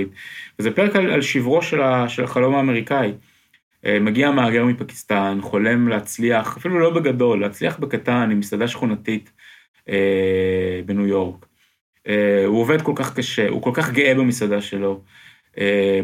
[0.59, 3.11] וזה פרק על, על שברו של, ה, של החלום האמריקאי.
[3.85, 9.31] אה, מגיע מהגר מפקיסטן, חולם להצליח, אפילו לא בגדול, להצליח בקטן עם מסעדה שכונתית
[9.89, 11.45] אה, בניו יורק.
[12.07, 15.01] אה, הוא עובד כל כך קשה, הוא כל כך גאה במסעדה שלו.
[15.57, 15.99] אה,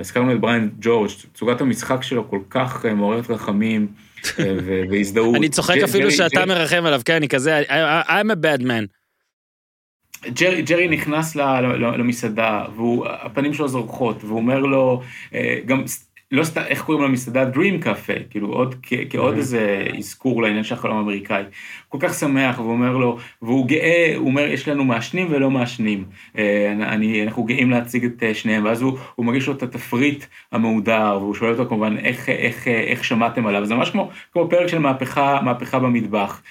[0.00, 3.86] הזכרנו את בריין ג'ורג', צוגת המשחק שלו כל כך אה, מעוררת רחמים.
[4.90, 5.36] והזדהות.
[5.36, 7.62] אני צוחק אפילו שאתה מרחם עליו, כן, אני כזה,
[8.08, 8.86] I'm a bad man.
[10.28, 11.36] ג'רי, ג'רי נכנס
[11.98, 15.02] למסעדה, והפנים שלו זורחות, והוא אומר לו,
[15.66, 15.84] גם
[16.32, 17.44] לא סתם, איך קוראים למסעדה?
[17.52, 18.74] Dream Cafe, כאילו עוד,
[19.10, 21.42] כעוד איזה אזכור לעניין של החלום האמריקאי.
[21.88, 26.04] כל כך שמח, והוא אומר לו, והוא גאה, הוא אומר, יש לנו מעשנים ולא מעשנים.
[26.80, 31.34] אני, אנחנו גאים להציג את שניהם, ואז הוא, הוא מרגיש לו את התפריט המהודר, והוא
[31.34, 33.66] שואל אותו כמובן, איך, איך, איך שמעתם עליו?
[33.66, 36.42] זה ממש כמו, כמו פרק של מהפכה, מהפכה במטבח.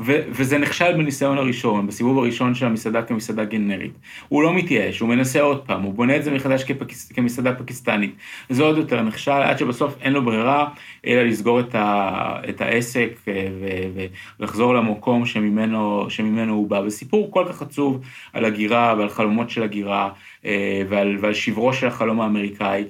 [0.00, 3.92] ו- וזה נכשל בניסיון הראשון, בסיבוב הראשון של המסעדה כמסעדה גנרית.
[4.28, 8.14] הוא לא מתייאש, הוא מנסה עוד פעם, הוא בונה את זה מחדש כפקיס, כמסעדה פקיסטנית.
[8.48, 10.68] זה עוד יותר נכשל, עד שבסוף אין לו ברירה,
[11.06, 14.00] אלא לסגור את, ה- את העסק אה, ו-
[14.40, 16.80] ולחזור למקום שממנו, שממנו הוא בא.
[16.86, 18.00] וסיפור כל כך עצוב
[18.32, 20.10] על הגירה ועל חלומות של הגירה
[20.44, 22.84] אה, ועל, ועל שברו של החלום האמריקאי.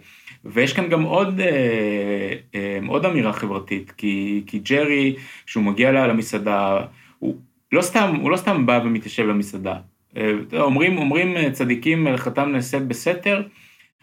[0.53, 6.81] ויש כאן גם עוד, אה, אה, עוד אמירה חברתית, כי, כי ג'רי, כשהוא מגיע למסעדה,
[7.19, 7.37] הוא
[7.73, 9.77] לא סתם, הוא לא סתם בא ומתיישב למסעדה.
[10.17, 13.43] אה, אומרים, אומרים צדיקים מלאכתם נעשית בסתר,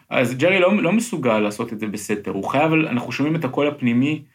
[0.10, 3.68] אז ג'רי לא, לא מסוגל לעשות את זה בסתר, הוא חייב, אנחנו שומעים את הקול
[3.68, 4.34] הפנימי אה,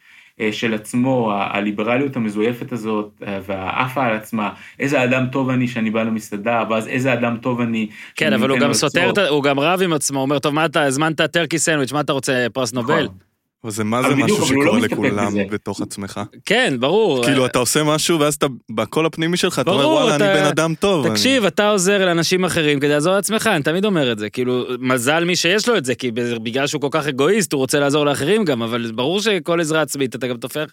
[0.51, 4.49] של עצמו, הליברליות המזויפת הזאת, אה, והעפה על עצמה,
[4.79, 7.87] איזה אדם טוב אני שאני בא למסעדה, ואז איזה אדם טוב אני...
[8.15, 10.83] כן, אבל הוא גם סותר, הוא גם רב עם עצמו, הוא אומר, טוב, מה אתה,
[10.83, 13.03] הזמנת טרקי סנדוויץ', מה אתה רוצה, פרס נובל?
[13.03, 13.28] נכון.
[13.65, 16.21] וזה מה זה משהו שקורה לא לכולם בתוך עצמך.
[16.45, 17.23] כן, ברור.
[17.23, 20.73] כאילו, אתה עושה משהו, ואז אתה, בקול הפנימי שלך, אתה אומר, וואלה, אני בן אדם
[20.79, 21.09] טוב.
[21.09, 24.29] תקשיב, אתה עוזר לאנשים אחרים כדי לעזור לעצמך, אני תמיד אומר את זה.
[24.29, 26.11] כאילו, מזל מי שיש לו את זה, כי
[26.43, 30.15] בגלל שהוא כל כך אגואיסט, הוא רוצה לעזור לאחרים גם, אבל ברור שכל עזרה עצמית,
[30.15, 30.69] אתה גם תופך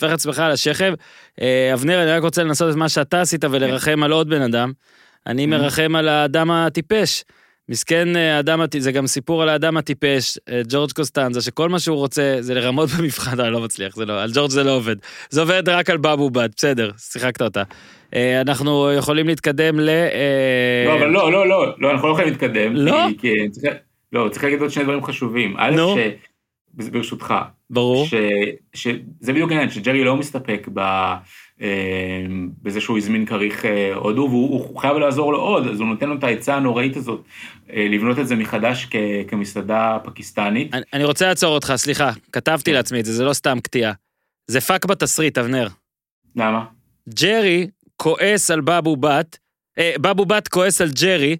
[0.00, 0.92] עצמך על השכב.
[1.40, 4.72] אה, אבנר, אני רק רוצה לנסות את מה שאתה עשית ולרחם על עוד בן אדם.
[5.26, 5.48] אני mm-hmm.
[5.48, 7.24] מרחם על האדם הטיפש.
[7.68, 11.96] מסכן אה, אדם, זה גם סיפור על האדם הטיפש, אה, ג'ורג' קוסטנזה, שכל מה שהוא
[11.96, 14.96] רוצה זה לרמות במבחן, אני לא מצליח, זה לא, על ג'ורג' זה לא עובד.
[15.30, 17.62] זה עובד רק על בבו בד, בסדר, שיחקת אותה.
[18.14, 19.90] אה, אנחנו יכולים להתקדם ל...
[20.86, 22.74] לא, אבל לא, לא, לא, לא, אנחנו לא יכולים להתקדם.
[22.74, 23.06] לא?
[23.08, 23.74] כי, כי צריך,
[24.12, 25.54] לא, צריך להגיד עוד שני דברים חשובים.
[25.58, 25.96] א', נו.
[25.96, 25.98] ש...
[26.74, 27.34] ברשותך.
[27.70, 28.06] ברור.
[28.06, 28.14] ש,
[28.74, 30.80] שזה בדיוק העניין, שג'רי לא מסתפק ב...
[31.60, 36.08] אמ, בזה שהוא הזמין כריך אה, הודו, והוא חייב לעזור לו עוד, אז הוא נותן
[36.08, 37.24] לו את העצה הנוראית הזאת,
[37.72, 38.96] אה, לבנות את זה מחדש כ,
[39.28, 40.74] כמסעדה פקיסטנית.
[40.74, 42.76] אני, אני רוצה לעצור אותך, סליחה, כתבתי כן.
[42.76, 43.92] לעצמי את זה, זה לא סתם קטיעה.
[44.46, 45.68] זה פאק בתסריט, אבנר.
[46.36, 46.64] למה?
[47.08, 47.66] ג'רי
[47.96, 49.38] כועס על בבו באט,
[49.78, 51.36] אה, בבו באט כועס על ג'רי,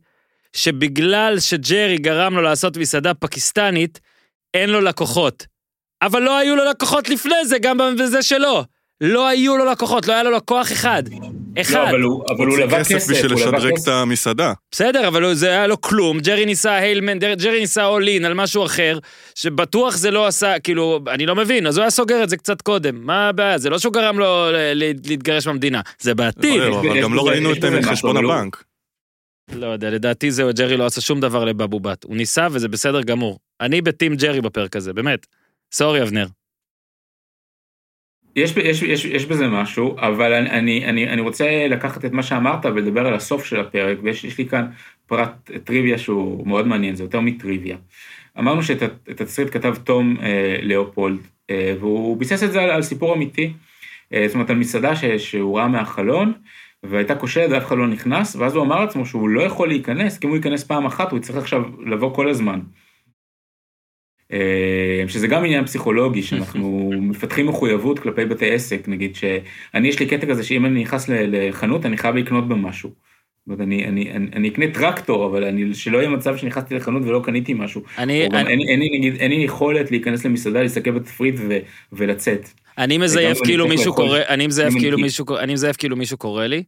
[0.53, 4.01] שבגלל שג'רי גרם לו לעשות מסעדה פקיסטנית,
[4.55, 5.47] אין לו לקוחות.
[6.03, 8.65] אבל לא היו לו לקוחות לפני זה, גם בזה שלו.
[9.01, 11.03] לא היו לו לקוחות, לא היה לו לקוח אחד.
[11.61, 11.75] אחד.
[11.75, 14.53] לא, אבל הוא, אבל הוא לווה כסף בשביל לשדרג את המסעדה.
[14.73, 16.21] בסדר, אבל זה היה לו כלום.
[16.21, 18.99] ג'רי ניסה היילמן, ג'רי ניסה אולין על משהו אחר,
[19.35, 22.63] שבטוח זה לא עשה, כאילו, אני לא מבין, אז הוא היה סוגר את זה קצת
[22.63, 23.07] קודם.
[23.07, 23.59] מה הבעיה?
[23.59, 26.63] זה לא שהוא גרם לו להתגרש מהמדינה, זה בעתיד.
[26.63, 28.65] אבל גם לא ראינו את חשבון הבנק.
[29.53, 32.05] לא יודע, לדעתי זהו, ג'רי לא עשה שום דבר לבבו בת.
[32.05, 33.39] הוא ניסה וזה בסדר גמור.
[33.61, 35.27] אני בטים ג'רי בפרק הזה, באמת.
[35.73, 36.27] סורי, אבנר.
[38.39, 42.67] יש, יש, יש, יש בזה משהו, אבל אני, אני, אני רוצה לקחת את מה שאמרת
[42.67, 44.67] ולדבר על הסוף של הפרק, ויש לי כאן
[45.07, 47.77] פרט טריוויה שהוא מאוד מעניין, זה יותר מטריוויה.
[48.39, 51.21] אמרנו שאת התסריט כתב תום אה, לאופולד,
[51.51, 53.53] אה, והוא ביסס את זה על, על סיפור אמיתי,
[54.15, 56.33] אה, זאת אומרת על מסעדה ש, שהוא ראה מהחלון,
[56.83, 60.27] והייתה כושלת ואף אחד לא נכנס, ואז הוא אמר לעצמו שהוא לא יכול להיכנס, כי
[60.27, 62.61] אם הוא ייכנס פעם אחת הוא יצטרך עכשיו לבוא כל הזמן.
[64.33, 70.07] אה, שזה גם עניין פסיכולוגי, שאנחנו מפתחים מחויבות כלפי בתי עסק, נגיד שאני, יש לי
[70.07, 72.91] קטע כזה שאם אני נכנס לחנות, אני חייב לקנות במשהו.
[73.61, 77.55] אני, אני, אני, אני אקנה טרקטור, אבל אני, שלא יהיה מצב שנכנסתי לחנות ולא קניתי
[77.55, 77.83] משהו.
[77.99, 78.27] אני...
[78.27, 78.39] אני...
[78.39, 81.59] אין, אין, אין, נגיד, אין לי יכולת להיכנס למסעדה, להסתכל בתפריט ו,
[81.93, 82.49] ולצאת.
[82.79, 86.63] אני מזייף כאילו מישהו קורא, אני מזייף כאילו מישהו, אני מזייף כאילו מישהו קורא לי.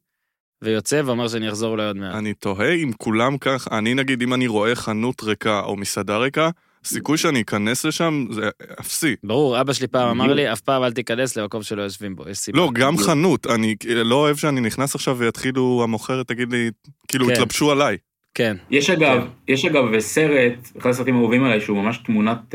[0.62, 2.14] ויוצא ואומר שאני אחזור אולי עוד מעט.
[2.14, 6.50] אני תוהה אם כולם כך, אני נגיד, אם אני רואה חנות ריקה או מסעדה ריקה,
[6.84, 8.48] הסיכוי שאני אכנס לשם זה
[8.80, 9.16] אפסי.
[9.24, 12.38] ברור, אבא שלי פעם אמר לי, אף פעם אל תיכנס למקום שלא יושבים בו, יש
[12.38, 12.58] סיבה.
[12.58, 16.70] לא, גם חנות, אני לא אוהב שאני נכנס עכשיו ויתחילו, המוכרת תגיד לי,
[17.08, 17.32] כאילו, כן.
[17.32, 17.96] התלבשו עליי.
[18.34, 18.56] כן.
[18.70, 22.54] יש אגב, יש אגב סרט, אחד הסרטים האהובים עליי, שהוא ממש תמונת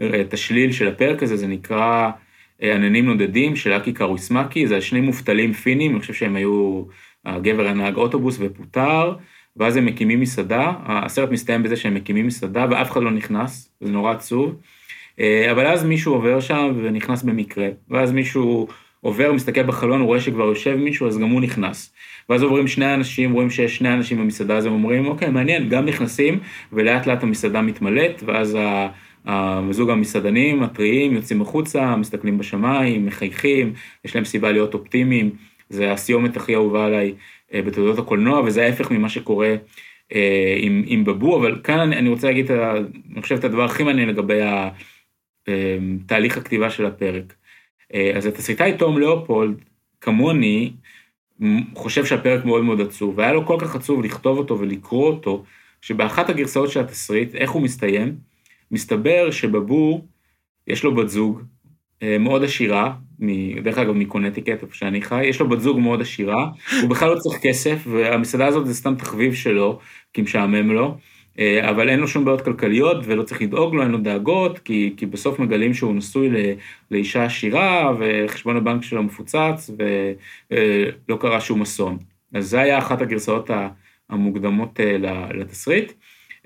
[0.00, 2.10] אה, תשליל של הפרק הזה, זה נקרא
[2.62, 6.82] אה, עננים נודדים של אקי קרויסמקי, זה שני מובטלים פינים, אני חושב שהם היו,
[7.24, 9.12] הגבר היה נהג אוטובוס ופוטר.
[9.56, 13.90] ואז הם מקימים מסעדה, הסרט מסתיים בזה שהם מקימים מסעדה ואף אחד לא נכנס, זה
[13.90, 14.54] נורא עצוב.
[15.20, 18.68] אה, אבל אז מישהו עובר שם ונכנס במקרה, ואז מישהו
[19.00, 21.92] עובר, מסתכל בחלון, הוא רואה שכבר יושב מישהו, אז גם הוא נכנס.
[22.28, 25.84] ואז עוברים שני אנשים, רואים שיש שני אנשים במסעדה, אז הם אומרים, אוקיי, מעניין, גם
[25.84, 26.38] נכנסים,
[26.72, 28.58] ולאט לאט המסעדה מתמלאת, ואז
[29.70, 33.72] זוג המסעדנים הטריים יוצאים החוצה, מסתכלים בשמיים, מחייכים,
[34.04, 35.30] יש להם סיבה להיות אופטימיים,
[35.68, 37.14] זה הסיומת הכי אהובה עליי
[37.54, 39.54] אה, בתעודות הקולנוע, וזה ההפך ממה שקורה
[40.14, 44.08] אה, עם, עם בבו, אבל כאן אני, רוצה להגיד, אני חושב את הדבר הכי מעניין
[44.08, 44.40] לגבי
[46.06, 47.34] תהליך הכתיבה של הפרק.
[48.16, 49.56] אז התסריטאי תום לאופולד,
[50.00, 50.72] כמוני,
[51.74, 55.44] חושב שהפרק מאוד מאוד עצוב, והיה לו כל כך עצוב לכתוב אותו ולקרוא אותו,
[55.80, 58.16] שבאחת הגרסאות של התסריט, איך הוא מסתיים?
[58.70, 60.06] מסתבר שבבור
[60.66, 61.46] יש לו בת זוג אה,
[62.20, 62.92] מאוד עשירה,
[63.62, 66.48] דרך אגב מקונטיקט, איפה שאני חי, יש לו בת זוג מאוד עשירה,
[66.82, 69.78] הוא בכלל לא צריך כסף, והמסעדה הזאת זה סתם תחביב שלו,
[70.12, 70.96] כי משעמם לו,
[71.38, 74.94] אה, אבל אין לו שום בעיות כלכליות ולא צריך לדאוג לו, אין לו דאגות, כי,
[74.96, 76.30] כי בסוף מגלים שהוא נשוי
[76.90, 81.98] לאישה עשירה, וחשבון הבנק שלו מפוצץ, ולא אה, קרה שום אסון.
[82.34, 83.50] אז זה היה אחת הגרסאות
[84.10, 84.80] המוקדמות
[85.34, 85.92] לתסריט.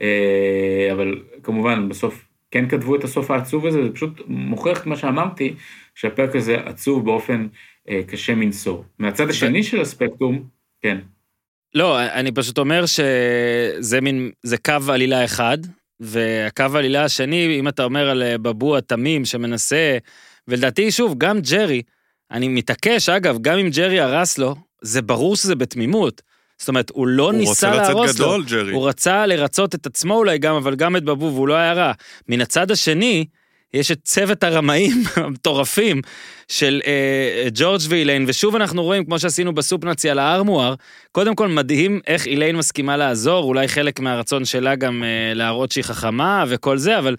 [0.00, 4.96] אה, אבל כמובן בסוף כן כתבו את הסוף העצוב הזה, זה פשוט מוכיח את מה
[4.96, 5.54] שאמרתי,
[5.94, 7.46] שהפרק הזה עצוב באופן
[7.88, 8.82] אה, קשה מנשוא.
[8.98, 10.44] מהצד השני של הספקטרום,
[10.82, 10.98] כן.
[11.74, 15.58] לא, אני פשוט אומר שזה מין, זה קו עלילה אחד,
[16.00, 19.98] והקו עלילה השני, אם אתה אומר על אה, בבוע תמים שמנסה,
[20.48, 21.82] ולדעתי, שוב, גם ג'רי,
[22.30, 26.22] אני מתעקש, אגב, גם אם ג'רי הרס לו, זה ברור שזה בתמימות.
[26.60, 27.92] זאת אומרת, הוא לא הוא ניסה להרוס לו.
[27.92, 28.72] הוא רוצה לצאת גדול, ג'רי.
[28.72, 31.92] הוא רצה לרצות את עצמו אולי גם, אבל גם את בבוב, והוא לא היה רע.
[32.28, 33.24] מן הצד השני,
[33.74, 36.00] יש את צוות הרמאים המטורפים
[36.48, 40.74] של אה, ג'ורג' ואיליין, ושוב אנחנו רואים, כמו שעשינו בסופנאצי על הארמואר,
[41.12, 45.84] קודם כל מדהים איך איליין מסכימה לעזור, אולי חלק מהרצון שלה גם אה, להראות שהיא
[45.84, 47.16] חכמה וכל זה, אבל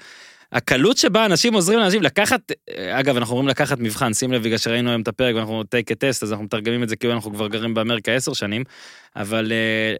[0.52, 4.90] הקלות שבה אנשים עוזרים לאנשים לקחת, אגב, אנחנו אומרים לקחת מבחן, שים לב, בגלל שראינו
[4.90, 7.74] היום את הפרק ואנחנו טייק טסט, אז אנחנו מתרגמים את זה כאילו אנחנו כבר גרים
[7.74, 8.64] באמריקה עשר שנים,
[9.16, 9.96] אבל אה,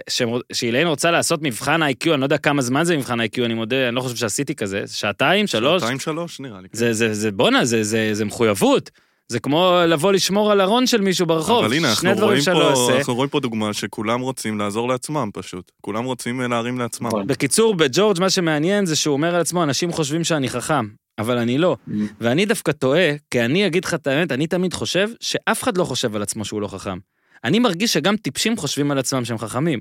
[0.54, 3.88] שאילן רוצה לעשות מבחן איי-קיו, אני לא יודע כמה זמן זה מבחן איי-קיו, אני מודה,
[3.88, 5.82] אני לא חושב שעשיתי כזה, שעתיים, שלוש?
[5.82, 6.68] שעתיים, שלוש, נראה לי.
[6.72, 6.94] זה, כן.
[6.94, 8.92] זה, זה, בואנה, זה, זה, זה מחויבות.
[9.32, 13.16] זה כמו לבוא לשמור על ארון של מישהו ברחוב, אבל הנה, אנחנו רואים, פה, אנחנו
[13.16, 15.72] רואים פה דוגמה שכולם רוצים לעזור לעצמם פשוט.
[15.82, 17.08] כולם רוצים אה, להרים לעצמם.
[17.08, 17.28] נכון.
[17.28, 20.86] בקיצור, בג'ורג' מה שמעניין זה שהוא אומר על עצמו, אנשים חושבים שאני חכם,
[21.20, 21.78] אבל אני לא.
[21.88, 21.92] Mm.
[22.22, 25.84] ואני דווקא טועה, כי אני אגיד לך את האמת, אני תמיד חושב שאף אחד לא
[25.84, 26.98] חושב על עצמו שהוא לא חכם.
[27.44, 29.80] אני מרגיש שגם טיפשים חושבים על עצמם שהם חכמים.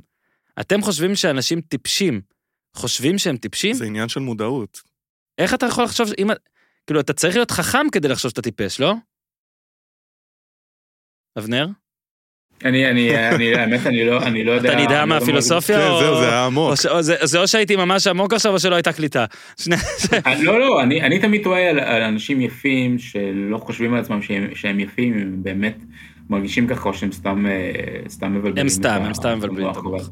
[0.60, 2.20] אתם חושבים שאנשים טיפשים
[2.76, 3.74] חושבים שהם טיפשים?
[3.74, 4.80] זה עניין של מודעות.
[5.38, 6.30] איך אתה יכול לחשוב, אם...
[6.86, 8.94] כאילו, אתה צריך להיות חכם כדי לחשוב שאתה טיפש, לא?
[11.38, 11.66] אבנר?
[12.64, 14.72] אני, אני, אני, האמת, אני לא, אני לא יודע.
[14.72, 15.78] אתה נדע מהפילוסופיה?
[15.78, 16.74] כן, זהו, זה היה עמוק.
[17.00, 19.24] זה או שהייתי ממש עמוק עכשיו, או שלא הייתה קליטה.
[20.26, 24.20] אה, לא, לא, אני תמיד טועה על אנשים יפים שלא חושבים על עצמם
[24.54, 25.78] שהם יפים, הם באמת
[26.30, 28.58] מרגישים ככה, או שהם סתם אה, מבלבלים.
[28.58, 30.10] הם סתם, הם סתם מבלבלים את המוח.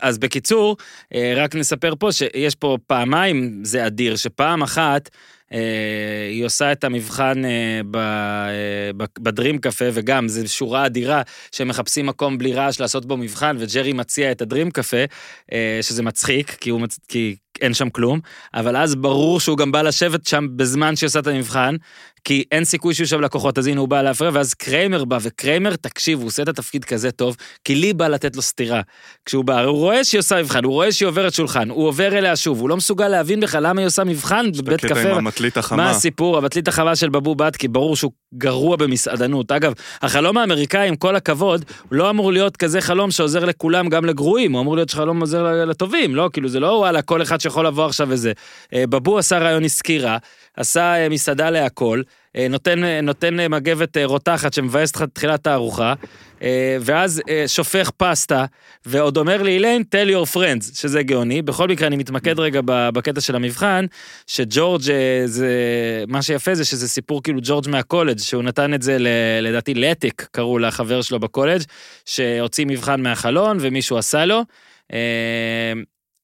[0.00, 0.76] אז בקיצור,
[1.14, 5.10] אה, רק נספר פה שיש פה פעמיים, זה אדיר, שפעם אחת,
[5.50, 12.52] היא עושה את המבחן אה, אה, בדרים קפה, וגם זו שורה אדירה שמחפשים מקום בלי
[12.52, 15.04] רעש לעשות בו מבחן, וג'רי מציע את הדרים קפה,
[15.82, 18.20] שזה מצחיק, כי, הוא, כי אין שם כלום,
[18.54, 21.76] אבל אז ברור שהוא גם בא לשבת שם בזמן שהיא עושה את המבחן,
[22.24, 25.76] כי אין סיכוי שהוא יושב לקוחות, אז הנה הוא בא להפריע, ואז קריימר בא, וקריימר,
[25.76, 28.80] תקשיב, הוא עושה את התפקיד כזה טוב, כי לי בא לתת לו סטירה.
[29.26, 32.36] כשהוא בא, הוא רואה שהיא עושה מבחן, הוא רואה שהיא עוברת שולחן, הוא עובר אליה
[32.36, 35.14] שוב, הוא לא מסוגל להבין בכלל למה היא עושה מבחן בבית קפה.
[35.76, 39.52] מה הסיפור, המטלית החמה של בבו בת, כי ברור שהוא גרוע במסעדנות.
[39.52, 44.52] אגב, החלום האמריקאי, עם כל הכבוד, לא אמור להיות כזה חלום שעוזר לכולם, גם לגרועים,
[44.52, 46.30] הוא אמור להיות חלום עוזר לטובים, לא?
[46.32, 48.32] כאילו זה לא וואלה, כל אחד שיכול לבוא עכשיו וזה.
[48.74, 50.18] אה, בבו עשה רעיון עסקירה,
[50.56, 52.02] עשה אה, מסעדה להכל,
[52.36, 55.94] אה, נותן, נותן מגבת רותחת שמבאסת לך את תחילת הארוחה,
[56.80, 58.44] ואז שופך פסטה,
[58.86, 61.42] ועוד אומר לי, אילן, tell your friends, שזה גאוני.
[61.42, 63.86] בכל מקרה, אני מתמקד רגע בקטע של המבחן,
[64.26, 64.82] שג'ורג'
[65.24, 65.48] זה,
[66.08, 68.96] מה שיפה זה שזה סיפור כאילו ג'ורג' מהקולג', שהוא נתן את זה,
[69.42, 71.62] לדעתי, לאטיק, קראו לחבר שלו בקולג',
[72.04, 74.42] שהוציא מבחן מהחלון ומישהו עשה לו.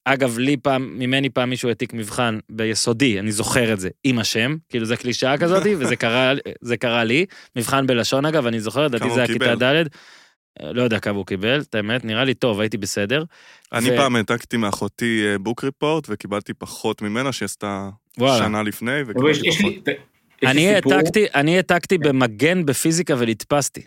[0.04, 4.56] אגב, לי פעם, ממני פעם מישהו העתיק מבחן ביסודי, אני זוכר את זה, עם השם,
[4.68, 6.32] כאילו זה קלישאה כזאת, וזה קרה,
[6.80, 7.26] קרה לי.
[7.56, 9.84] מבחן בלשון אגב, אני זוכר, לדעתי זה היה כיתה ד',
[10.62, 13.24] לא יודע כמה הוא קיבל, את האמת, נראה לי טוב, הייתי בסדר.
[13.72, 13.96] אני ו...
[13.96, 19.74] פעם העתקתי מאחותי בוק אה, ריפורט, וקיבלתי פחות ממנה, שעשתה שנה לפני, וקיבלתי פחות.
[21.34, 23.82] אני העתקתי במגן בפיזיקה ונתפסתי.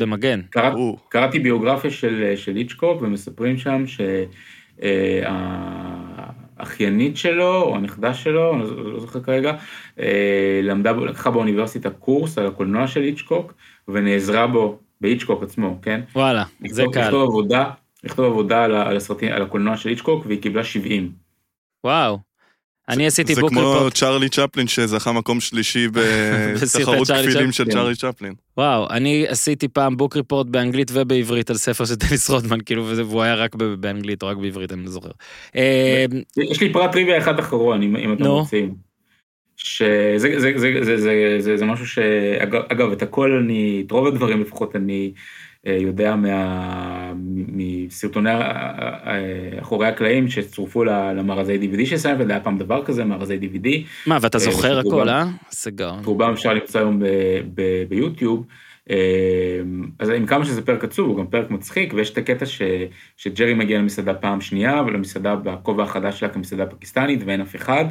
[0.00, 0.40] במגן.
[1.08, 1.90] קראתי ביוגרפיה
[2.36, 3.84] של איצ'קוק ומספרים שם
[6.56, 9.56] שהאחיינית שלו או הנכדה שלו, אני לא, לא זוכר כרגע,
[10.00, 13.54] אה, למדה, לקחה באוניברסיטה קורס על הקולנוע של היצ'קוק
[13.88, 16.00] ונעזרה בו, בהיצ'קוק עצמו, כן?
[16.14, 17.00] וואלה, זה קל.
[17.00, 17.70] לכתוב עבודה,
[18.04, 21.12] לכתוב עבודה על הסרטים, על הקולנוע של היצ'קוק והיא קיבלה 70.
[21.84, 22.25] וואו.
[22.88, 23.94] אני עשיתי זה book כמו report.
[23.94, 27.52] צ'רלי צ'פלין שזכה מקום שלישי בתחרות כפילים.
[27.52, 27.70] של כן.
[27.70, 28.32] צ'רלי צ'פלין.
[28.56, 33.04] וואו, אני עשיתי פעם book report באנגלית ובעברית על ספר של דניס רודמן, כאילו, וזה-
[33.06, 35.10] והוא היה רק באנגלית או רק בעברית, אני לא זוכר.
[35.56, 36.04] אה,
[36.50, 38.24] יש לי פרט טריוויה אחד אחרון, אם, אתם.
[38.26, 38.74] רוצים.
[39.56, 43.90] שזה זה, זה, זה, זה, זה, זה, זה משהו שאגב, אגב, את הכל אני, את
[43.90, 45.12] רוב הדברים לפחות אני
[45.72, 47.12] יודע מה,
[47.48, 53.38] מסרטוני ה- ה- אחורי הקלעים שצורפו למארזי DVD של סיינפלד, היה פעם דבר כזה, מארזי
[53.42, 53.68] DVD,
[54.06, 54.78] מה, ואתה אה, זוכר.
[54.78, 55.24] הכל, אה?
[56.00, 57.02] את רובם אפשר למצוא היום
[57.88, 58.46] ביוטיוב.
[58.90, 59.60] אה,
[59.98, 62.62] אז עם כמה שזה פרק עצוב, הוא גם פרק מצחיק, ויש את הקטע ש,
[63.16, 67.84] שג'רי מגיע למסעדה פעם שנייה, ולמסעדה בכובע החדש שלה כמסעדה פקיסטנית, ואין אף אחד.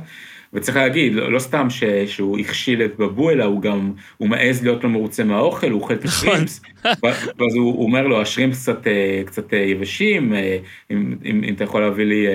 [0.56, 4.64] וצריך להגיד, לא, לא סתם ש, שהוא הכשיל את בבו, אלא הוא גם, הוא מעז
[4.64, 6.30] להיות לא מרוצה מהאוכל, הוא אוכל את נכון.
[6.30, 10.58] השרימפס, ואז הוא, הוא אומר לו, השרימפס קצת, אה, קצת אה, יבשים, אה,
[10.92, 12.28] אם, אם, אם אתה יכול להביא לי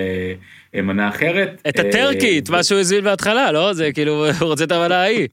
[0.73, 1.61] מנה אחרת.
[1.69, 3.73] את הטרקית, מה שהוא הזמין בהתחלה, לא?
[3.73, 5.27] זה כאילו, הוא רוצה את המנה ההיא.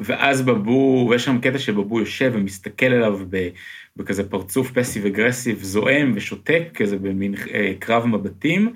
[0.00, 3.48] ואז בבו, ויש שם קטע שבבו יושב ומסתכל עליו ב,
[3.96, 8.72] בכזה פרצוף פסיב אגרסיב, זועם ושותק, כזה במין אה, קרב מבטים,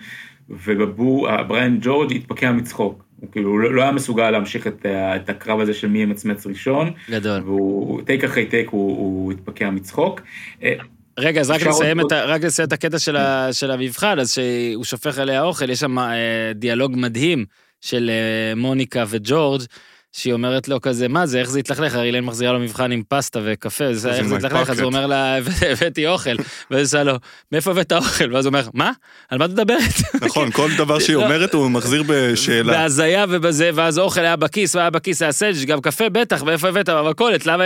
[0.50, 3.04] ובבו, אה, בריאן ג'ורג' התפקע מצחוק.
[3.20, 6.46] הוא כאילו לא, לא היה מסוגל להמשיך את, ה- את הקרב הזה של מי ימצמץ
[6.46, 7.40] ראשון, גדול.
[7.44, 10.20] והוא טייק אחרי טייק הוא, הוא התפקע מצחוק.
[10.62, 10.72] אה,
[11.18, 14.18] רגע, אז רק נסיים עוד- את ה- רק נסיים את הקטע של ה- של המבחן,
[14.18, 16.04] אז שהוא שופך עליה אוכל, יש שם אה,
[16.54, 17.44] דיאלוג מדהים
[17.80, 19.62] של אה, מוניקה וג'ורג',
[20.16, 21.94] שהיא אומרת לו כזה, מה זה, איך זה התלכלך?
[21.94, 24.70] הרי אילן מחזירה לו מבחן עם פסטה וקפה, זה- זה איך זה התלכלך?
[24.70, 24.86] אז הוא.
[24.86, 25.36] אומר לה,
[25.72, 26.30] הבאתי אוכל.
[26.70, 27.14] ואז שאלה לו,
[27.52, 28.32] מאיפה הבאת אוכל?
[28.34, 28.92] ואז הוא אומר, מה?
[29.30, 29.78] על מה את מדברת?
[30.20, 31.24] נכון, כל דבר שהיא לא.
[31.24, 32.72] אומרת הוא מחזיר בשאלה.
[32.72, 36.88] בהזיה ובזה, ואז אוכל היה בכיס, והיה בכיס היה סנדוויץ', גם קפה בטח, ואיפה הבאת?
[36.88, 37.64] במכולת, למה,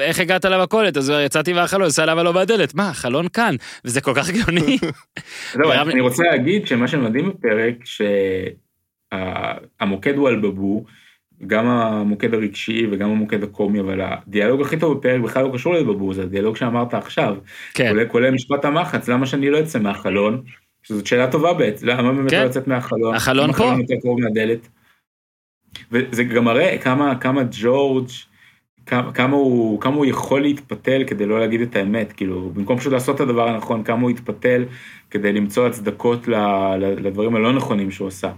[0.00, 0.96] איך הגעת למכולת?
[0.96, 2.74] אז הוא יצאתי מהחלון, עשה למה לא מהדלת?
[2.74, 3.54] מה, החלון כאן,
[3.84, 4.78] וזה כל כך גאוני.
[5.90, 7.74] אני רוצה להגיד שמה שמדהים בפרק,
[9.12, 10.84] שהמוקד הוא על בבו,
[11.46, 16.14] גם המוקד הרגשי וגם המוקד הקומי, אבל הדיאלוג הכי טוב בפרק בכלל לא קשור לבבו,
[16.14, 17.36] זה הדיאלוג שאמרת עכשיו.
[17.74, 20.42] כן, כולל, כולל משפט המחץ, למה שאני לא אצא מהחלון?
[20.82, 22.40] שזאת שאלה טובה בעצם, למה באמת כן.
[22.40, 23.14] לא לצאת מהחלון?
[23.14, 23.64] החלון פה.
[23.64, 24.68] החלון יותר קרוב מהדלת.
[25.92, 28.08] וזה גם מראה כמה, כמה ג'ורג',
[28.86, 32.92] כמה, כמה, הוא, כמה הוא יכול להתפתל כדי לא להגיד את האמת, כאילו, במקום פשוט
[32.92, 34.64] לעשות את הדבר הנכון, כמה הוא התפתל
[35.10, 36.28] כדי למצוא הצדקות
[36.78, 38.32] לדברים הלא נכונים שהוא עשה.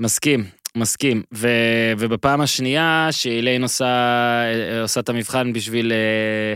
[0.00, 0.40] מסכים,
[0.76, 1.22] מסכים.
[1.34, 1.48] ו,
[1.98, 4.44] ובפעם השנייה שאיליין עושה,
[4.82, 6.54] עושה את המבחן בשביל, אה,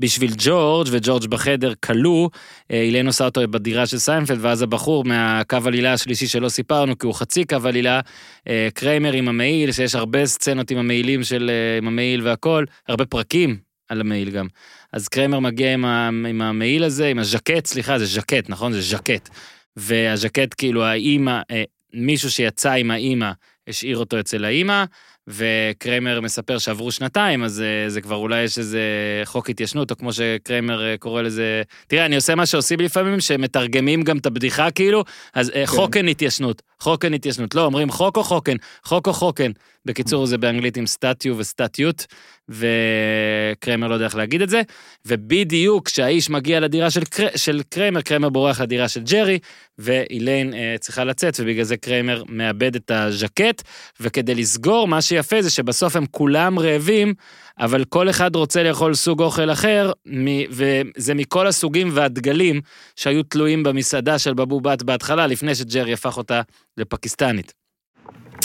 [0.00, 2.28] בשביל ג'ורג', וג'ורג' בחדר כלוא,
[2.70, 7.06] אה, איליין עושה אותו בדירה של סיינפלד, ואז הבחור מהקו עלילה השלישי שלא סיפרנו, כי
[7.06, 8.00] הוא חצי קו עלילה,
[8.48, 13.06] אה, קריימר עם המעיל, שיש הרבה סצנות עם המעילים של, אה, עם המעיל והכל, הרבה
[13.06, 13.56] פרקים
[13.88, 14.46] על המעיל גם.
[14.92, 18.72] אז קריימר מגיע עם, ה, עם המעיל הזה, עם הז'קט, סליחה, זה ז'קט, נכון?
[18.72, 19.28] זה ז'קט.
[19.76, 21.62] והז'קט, כאילו, האימא, אה,
[21.94, 23.30] מישהו שיצא עם האימא,
[23.70, 24.84] השאיר אותו אצל האימא,
[25.28, 28.80] וקריימר מספר שעברו שנתיים, אז אה, זה כבר אולי יש איזה
[29.24, 34.02] חוק התיישנות, או כמו שקריימר אה, קורא לזה, תראה, אני עושה מה שעושים לפעמים, שמתרגמים
[34.02, 35.04] גם את הבדיחה כאילו,
[35.34, 39.50] אז אה, חוקן התיישנות, חוקן התיישנות, לא, אומרים חוק או חוקן, חוק או חוקן.
[39.84, 42.06] בקיצור, זה באנגלית עם statue ו statute,
[42.50, 44.62] וקריימר לא יודע איך להגיד את זה,
[45.06, 47.26] ובדיוק כשהאיש מגיע לדירה של, קר...
[47.36, 49.38] של קריימר, קריימר בורח לדירה של ג'רי,
[49.78, 53.62] ואיליין אה, צריכה לצאת, ובגלל זה קריימר מאבד את הז'קט,
[54.00, 57.14] וכדי לסגור, מה שיפה זה שבסוף הם כולם רעבים,
[57.60, 62.60] אבל כל אחד רוצה לאכול סוג אוכל אחר, מ- וזה מכל הסוגים והדגלים
[62.96, 66.40] שהיו תלויים במסעדה של בבו בת בהתחלה, לפני שג'רי הפך אותה
[66.76, 67.52] לפקיסטנית.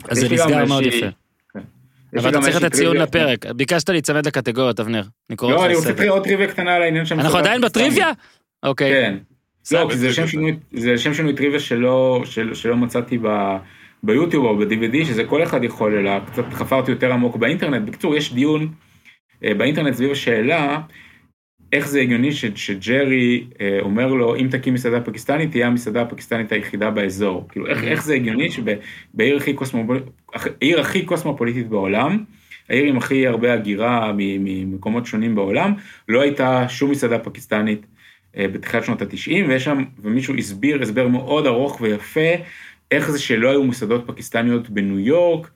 [0.10, 1.25] אז זה נסגר מאוד יפה.
[2.16, 2.20] כן.
[2.20, 3.46] אבל אתה צריך איזושהי לתת ציון טריוויה- לפרק.
[3.46, 5.04] ביקשת להיצמד לקטגוריות, אבנר.
[5.30, 6.10] אני קורא לא, לך אני רוצה לסדר.
[6.10, 7.62] עוד טריוויה קטנה על העניין של אנחנו עדיין.
[7.62, 8.12] בטריוויה?
[8.64, 8.92] אוקיי.
[8.92, 9.18] כן.
[9.72, 11.14] לא, כי זה לשם בטריוויה.
[11.14, 13.18] שינוי, טריוויה שלא, של, שלא מצאתי
[14.04, 17.90] ביוטיוב או ב-DVD, שזה כל אחד יכול, אלא קצת חפרתי יותר עמוק באינטרנט.
[17.90, 18.68] בקיצור, יש דיון
[19.44, 20.80] אה, באינטרנט סביב השאלה,
[21.76, 26.52] איך זה הגיוני ש, שג'רי אה, אומר לו, אם תקים מסעדה פקיסטנית, תהיה המסעדה הפקיסטנית
[26.52, 27.48] היחידה באזור.
[27.50, 30.04] כאילו, איך, איך זה הגיוני שבעיר הכי, קוסמופול...
[30.80, 32.24] הכי קוסמופוליטית בעולם,
[32.70, 35.74] העיר עם הכי הרבה הגירה ממקומות שונים בעולם,
[36.10, 37.86] לא הייתה שום מסעדה פקיסטנית
[38.38, 42.30] אה, בתחילת שנות התשעים, ויש שם, ומישהו הסביר הסבר מאוד ארוך ויפה,
[42.92, 45.50] איך זה שלא היו מסעדות פקיסטניות בניו יורק,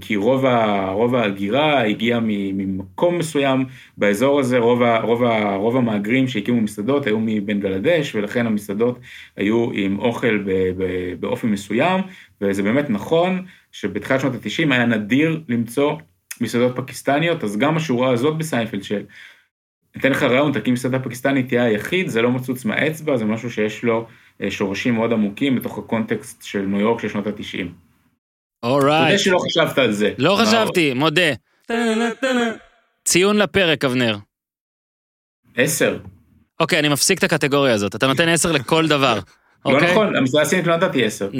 [0.00, 3.64] כי רוב, ה, רוב ההגירה הגיעה ממקום מסוים
[3.96, 8.98] באזור הזה, רוב, ה, רוב, ה, רוב המהגרים שהקימו מסעדות היו מבנגלדש, ולכן המסעדות
[9.36, 12.00] היו עם אוכל ב, ב, באופן מסוים,
[12.40, 15.96] וזה באמת נכון שבתחילת שנות התשעים היה נדיר למצוא
[16.40, 19.04] מסעדות פקיסטניות, אז גם השורה הזאת בסיינפלד של
[19.96, 23.84] אתן לך רעיון, תקים מסעדה פקיסטנית תהיה היחיד, זה לא מצוץ מהאצבע, זה משהו שיש
[23.84, 24.06] לו
[24.40, 27.91] אה, שורשים מאוד עמוקים בתוך הקונטקסט של ניו יורק של שנות ה-90.
[28.62, 29.06] alright.
[29.06, 30.12] תודה שלא חשבת על זה.
[30.18, 31.32] לא חשבתי, מודה.
[33.04, 34.16] ציון לפרק, אבנר.
[35.56, 35.98] עשר.
[36.60, 37.94] אוקיי, אני מפסיק את הקטגוריה הזאת.
[37.96, 39.18] אתה נותן עשר לכל דבר.
[39.66, 39.90] לא אוקיי?
[39.92, 41.30] נכון, המסעדה הסינית לא נתתי עשר.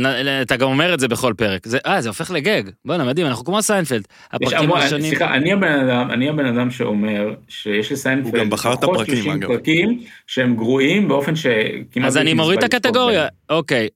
[0.42, 1.66] אתה גם אומר את זה בכל פרק.
[1.68, 2.62] זה- אה, זה הופך לגאג.
[2.84, 4.02] בואנה, מדהים, אנחנו כמו סיינפלד.
[4.32, 5.08] הפרקים הראשונים...
[5.08, 9.14] סליחה, אני הבן אדם, אני הבן אדם שאומר שיש לסיינפלד הוא גם בחר את הפרקים,
[9.14, 9.48] 30 אגב.
[9.48, 12.06] פרקים שהם גרועים באופן שכמעט...
[12.06, 13.26] אז אני מוריד את הקטגוריה.
[13.50, 13.88] אוקיי.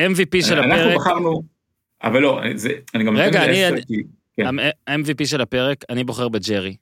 [0.00, 0.70] MVP של בהם.
[0.72, 1.42] אנחנו הפרק, בחרנו,
[2.04, 3.80] אבל לא, זה, אני גם רגע, אני-.
[4.36, 4.58] כן.
[4.58, 6.76] ה-MVP של הפרק, אני בוחר בג'רי.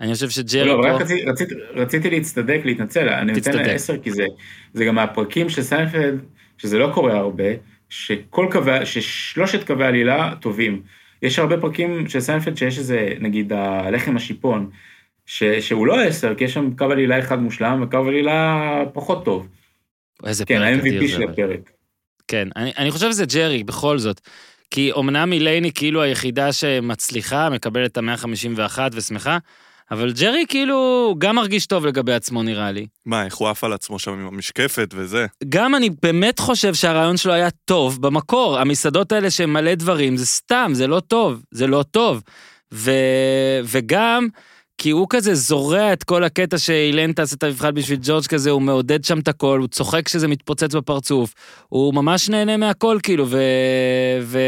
[0.00, 0.90] אני חושב שג'רי לא, פה...
[0.90, 3.52] רציתי, רציתי, רציתי להצטדק, להתנצל, אני נותן.
[3.52, 4.26] לה עשר כי זה,
[4.74, 6.20] זה גם מהפרקים של סיינפלד,
[6.58, 7.44] שזה לא קורה הרבה,
[7.88, 10.82] שכל קווי, ששלושת קווי עלילה טובים.
[11.22, 14.70] יש הרבה פרקים של סיינפלד שיש איזה, נגיד, הלחם השיפון,
[15.26, 19.48] ש, שהוא לא עשר, כי יש שם קו עלילה אחד מושלם וקו עלילה פחות טוב.
[20.26, 21.12] איזה כן, פרק אדיר ה-MVP זה.
[21.12, 21.32] של אבל.
[21.32, 21.70] הפרק.
[22.28, 24.20] כן, אני, אני חושב שזה ג'רי, בכל זאת.
[24.70, 29.38] כי אמנם מילייני כאילו היחידה שמצליחה, מקבלת את ה-151 ושמחה,
[29.90, 32.86] אבל ג'רי כאילו גם מרגיש טוב לגבי עצמו נראה לי.
[33.06, 35.26] מה, איך הוא עף על עצמו שם עם המשקפת וזה?
[35.48, 38.58] גם אני באמת חושב שהרעיון שלו היה טוב במקור.
[38.58, 42.22] המסעדות האלה שהן מלא דברים, זה סתם, זה לא טוב, זה לא טוב.
[42.72, 42.90] ו...
[43.64, 44.28] וגם,
[44.78, 48.62] כי הוא כזה זורע את כל הקטע שאילן תעשה את המבחן בשביל ג'ורג' כזה, הוא
[48.62, 51.34] מעודד שם את הכל, הוא צוחק כשזה מתפוצץ בפרצוף.
[51.68, 53.38] הוא ממש נהנה מהכל, כאילו, ו...
[54.22, 54.38] ו...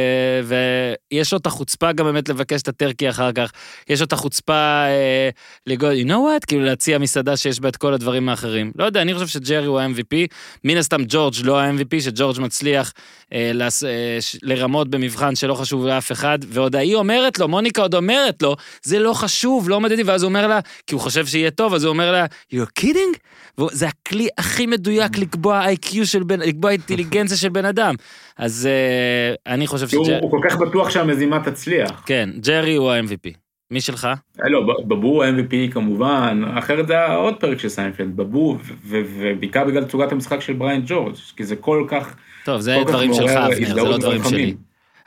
[1.12, 3.52] ויש לו את החוצפה גם באמת לבקש את הטרקי אחר כך.
[3.88, 4.54] יש לו את החוצפה
[4.86, 5.28] אה,
[5.66, 6.46] לגוד, you know what?
[6.46, 8.72] כאילו להציע מסעדה שיש בה את כל הדברים האחרים.
[8.76, 10.16] לא יודע, אני חושב שג'רי הוא ה-MVP.
[10.64, 12.92] מן הסתם ג'ורג' לא ה-MVP, שג'ורג' מצליח
[13.32, 17.82] אה, לס, אה, ש- לרמות במבחן שלא חשוב לאף אחד, ועוד ההיא אומרת לו, מוניקה
[17.82, 21.26] עוד אומרת לו, זה לא חשוב, לא מדדי, ואז הוא אומר לה, כי הוא חושב
[21.26, 23.18] שיהיה טוב, אז הוא אומר לה, you're kidding?
[23.60, 27.94] וזה הכלי הכי מדויק לקבוע IQ של בן, לקבוע אינטליגנציה של בן אדם.
[28.38, 32.02] אז אה, אני חושב הוא, שג'רי, הוא כל כך בטוח שהמזימה תצליח.
[32.06, 33.30] כן, ג'רי הוא ה-MVP.
[33.70, 34.04] מי שלך?
[34.44, 38.72] אה, לא, ב- באבו ה-MVP כמובן, אחרת זה היה עוד פרק של סיינפלד, באבו, ו-
[38.84, 42.14] ו- ובעיקר בגלל צורת המשחק של בריין ג'ורג', כי זה כל כך,
[42.44, 44.24] טוב, זה דברים שלך, אבנר, זה לא דברים.
[44.24, 44.54] שלי.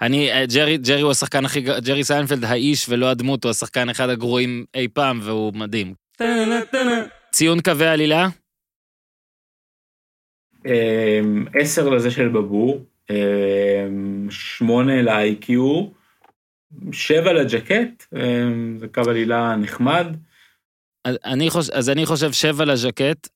[0.01, 4.09] אני, אה, ג'רי, ג'רי הוא השחקן הכי, ג'רי סיינפלד האיש ולא הדמות, הוא השחקן אחד
[4.09, 5.93] הגרועים אי פעם, והוא מדהים.
[7.31, 8.27] ציון קווי עלילה?
[10.65, 15.51] אמ, עשר לזה של בבור, אמ, שמונה ל-IQ,
[16.91, 20.05] שבע לג'קט, אמ, זה קו עלילה נחמד,
[21.73, 23.27] אז אני חושב, שבע לז'קט,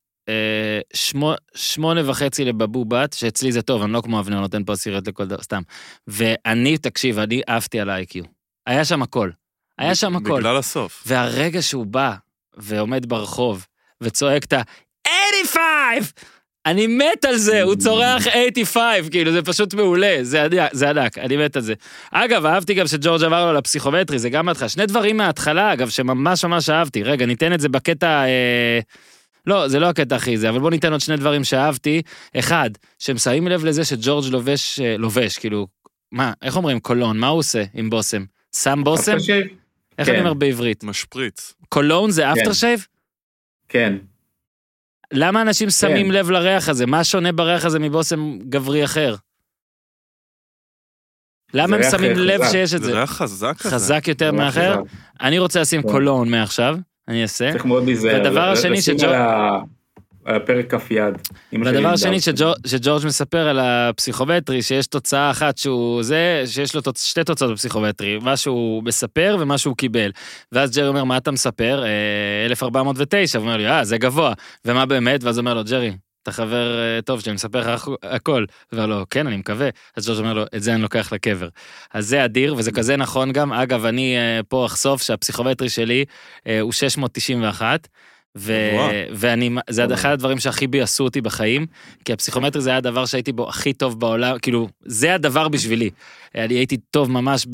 [0.93, 5.07] שמו, שמונה וחצי לבבו בת, שאצלי זה טוב, אני לא כמו אבנר, נותן פה עשיריות
[5.07, 5.61] לכל דבר, סתם.
[6.07, 8.27] ואני, תקשיב, אני עפתי על ה-IQ.
[8.67, 9.29] היה שם הכל.
[9.77, 10.39] היה שם הכל.
[10.39, 11.03] בגלל הסוף.
[11.05, 12.13] והרגע שהוא בא
[12.57, 13.65] ועומד ברחוב
[14.01, 15.57] וצועק את ה-85!
[16.65, 21.17] אני מת על זה, הוא צורח 85, כאילו זה פשוט מעולה, זה ענק, זה ענק,
[21.17, 21.73] אני מת על זה.
[22.11, 24.69] אגב, אהבתי גם שג'ורג' אמר לו על הפסיכומטרי, זה גם בהתחלה.
[24.69, 27.03] שני דברים מההתחלה, אגב, שממש ממש אהבתי.
[27.03, 28.07] רגע, ניתן את זה בקטע...
[28.07, 28.79] אה...
[29.45, 32.01] לא, זה לא הקטע הכי זה, אבל בוא ניתן עוד שני דברים שאהבתי.
[32.39, 32.69] אחד,
[32.99, 35.67] שהם שמים לב לזה שג'ורג' לובש, אה, לובש, כאילו,
[36.11, 38.23] מה, איך אומרים קולון, מה הוא עושה עם בושם?
[38.55, 39.17] שם בושם?
[39.97, 40.11] איך כן.
[40.13, 40.83] אני אומר בעברית?
[40.83, 41.53] משפריץ.
[41.69, 42.87] קולון זה אפטר שייב?
[43.69, 43.97] כן.
[45.13, 46.85] למה אנשים שמים לב לריח הזה?
[46.85, 49.15] מה שונה בריח הזה מבושם גברי אחר?
[51.53, 52.51] למה הם שמים לב חזק.
[52.51, 52.99] שיש את זה זה?
[52.99, 53.69] ריח חזק כזה.
[53.69, 54.81] חזק יותר מאחר?
[55.21, 55.89] אני רוצה לשים כן.
[55.89, 56.77] קולון מעכשיו,
[57.07, 57.51] אני אעשה.
[57.51, 58.13] צריך מאוד להיזהר.
[58.13, 59.07] והדבר ל- השני לשים שג'ו-
[60.25, 61.13] על הפרק כף יד.
[61.63, 62.17] והדבר השני
[62.65, 67.03] שג'ורג' מספר על הפסיכומטרי, שיש תוצאה אחת שהוא זה, שיש לו תוצ...
[67.05, 70.11] שתי תוצאות בפסיכומטרי, מה שהוא מספר ומה שהוא קיבל.
[70.51, 71.83] ואז ג'רי אומר, מה אתה מספר?
[71.83, 71.89] "אה,
[72.45, 74.33] 1409, הוא אומר לי, אה, זה גבוה.
[74.65, 75.23] ומה באמת?
[75.23, 75.91] ואז אומר לו, ג'רי,
[76.23, 78.45] אתה חבר אה, טוב שלי, אני מספר לך הכ- הכל.
[78.71, 79.69] הוא אומר לו, כן, אני מקווה.
[79.95, 81.47] אז ג'ורג' אומר לו, את זה אני לוקח לקבר.
[81.93, 83.53] אז זה אדיר, וזה כזה נכון גם.
[83.53, 86.05] אגב, אני אה, פה אחשוף שהפסיכומטרי שלי
[86.47, 87.87] אה, הוא 691.
[88.37, 88.53] ו...
[89.11, 91.65] ואני, זה אחד הדברים שהכי ביאסו אותי בחיים,
[92.05, 95.89] כי הפסיכומטרי זה היה הדבר שהייתי בו הכי טוב בעולם, כאילו, זה הדבר בשבילי.
[96.35, 97.47] אני הייתי טוב ממש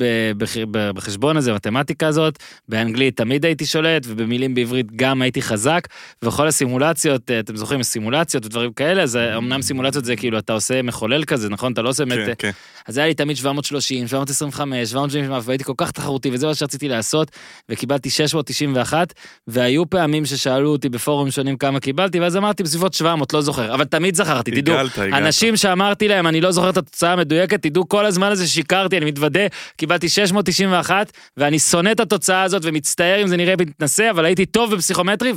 [0.70, 5.88] בחשבון הזה, מתמטיקה הזאת, באנגלית תמיד הייתי שולט, ובמילים בעברית גם הייתי חזק,
[6.22, 10.82] וכל הסימולציות, אה, אתם זוכרים, סימולציות ודברים כאלה, אז אמנם סימולציות זה כאילו, אתה עושה
[10.82, 11.72] מחולל כזה, נכון?
[11.72, 12.26] אתה לא עושה באמת...
[12.26, 12.50] כן, כן.
[12.88, 17.30] אז היה לי תמיד 730, 725, 770, והייתי כל כך תחרותי, וזה מה שרציתי לעשות,
[17.68, 19.12] וקיבלתי 691,
[19.46, 23.74] והיו פעמים ששאלו שאלו אותי בפורומים שונים כמה קיבלתי, ואז אמרתי בסביבות 700, לא זוכר,
[23.74, 25.14] אבל תמיד זכרתי, תדעו, הגלת, הגלת.
[25.14, 29.04] אנשים שאמרתי להם, אני לא זוכר את התוצאה המדויקת, תדעו כל הזמן הזה ששיקרתי, אני
[29.04, 29.46] מתוודה,
[29.76, 34.74] קיבלתי 691, ואני שונא את התוצאה הזאת ומצטער אם זה נראה מתנשא, אבל הייתי טוב
[34.74, 35.32] בפסיכומטרי,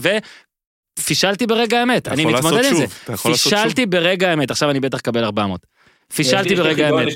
[1.00, 2.86] ופישלתי ברגע האמת, אני מתמודד עם זה.
[3.18, 5.66] פישלתי ברגע האמת, עכשיו אני בטח אקבל 400.
[6.16, 7.08] פישלתי ברגע האמת.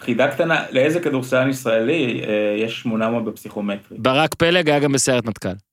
[0.00, 3.98] חידה קטנה, לאיזה כדורסלן ישראלי אה, יש 800 בפסיכומטרי?
[3.98, 5.69] ברק פלג היה גם בסיירת מטכ"ל.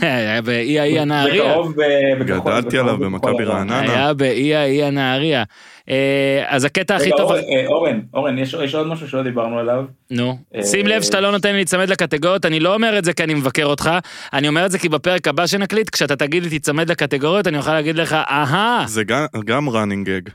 [0.00, 1.44] היה באי האי הנהריה.
[1.52, 3.44] בקרוב ב- בכחול- גדלתי עליו במכבי.
[3.44, 3.80] רעננה.
[3.80, 5.44] היה באי האי הנהריה.
[5.88, 7.20] אה, אז הקטע הכי טוב,
[7.66, 9.84] אורן, אה, אורן, יש יש עוד משהו שלא דיברנו עליו.
[10.10, 13.12] נו, אה, שים לב שאתה לא נותן לי להיצמד לקטגוריות, אני לא אומר את זה
[13.12, 13.90] כי אני מבקר אותך,
[14.32, 17.72] אני אומר את זה כי בפרק הבא שנקליט, כשאתה תגיד לי תיצמד לקטגוריות, אני אוכל
[17.74, 20.30] להגיד לך, אהה, זה גם- גם running gag.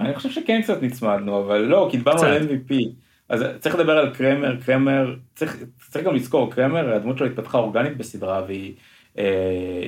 [0.00, 2.22] אני חושב שכן קצת נצמדנו, אבל לא, כי דיברנו.
[2.22, 2.74] על MVP.
[3.32, 5.56] אז צריך לדבר על קרמר, קרמר, צריך,
[5.90, 8.74] צריך גם לזכור, קרמר, הדמות שלו התפתחה אורגנית בסדרה, והיא
[9.18, 9.24] אה,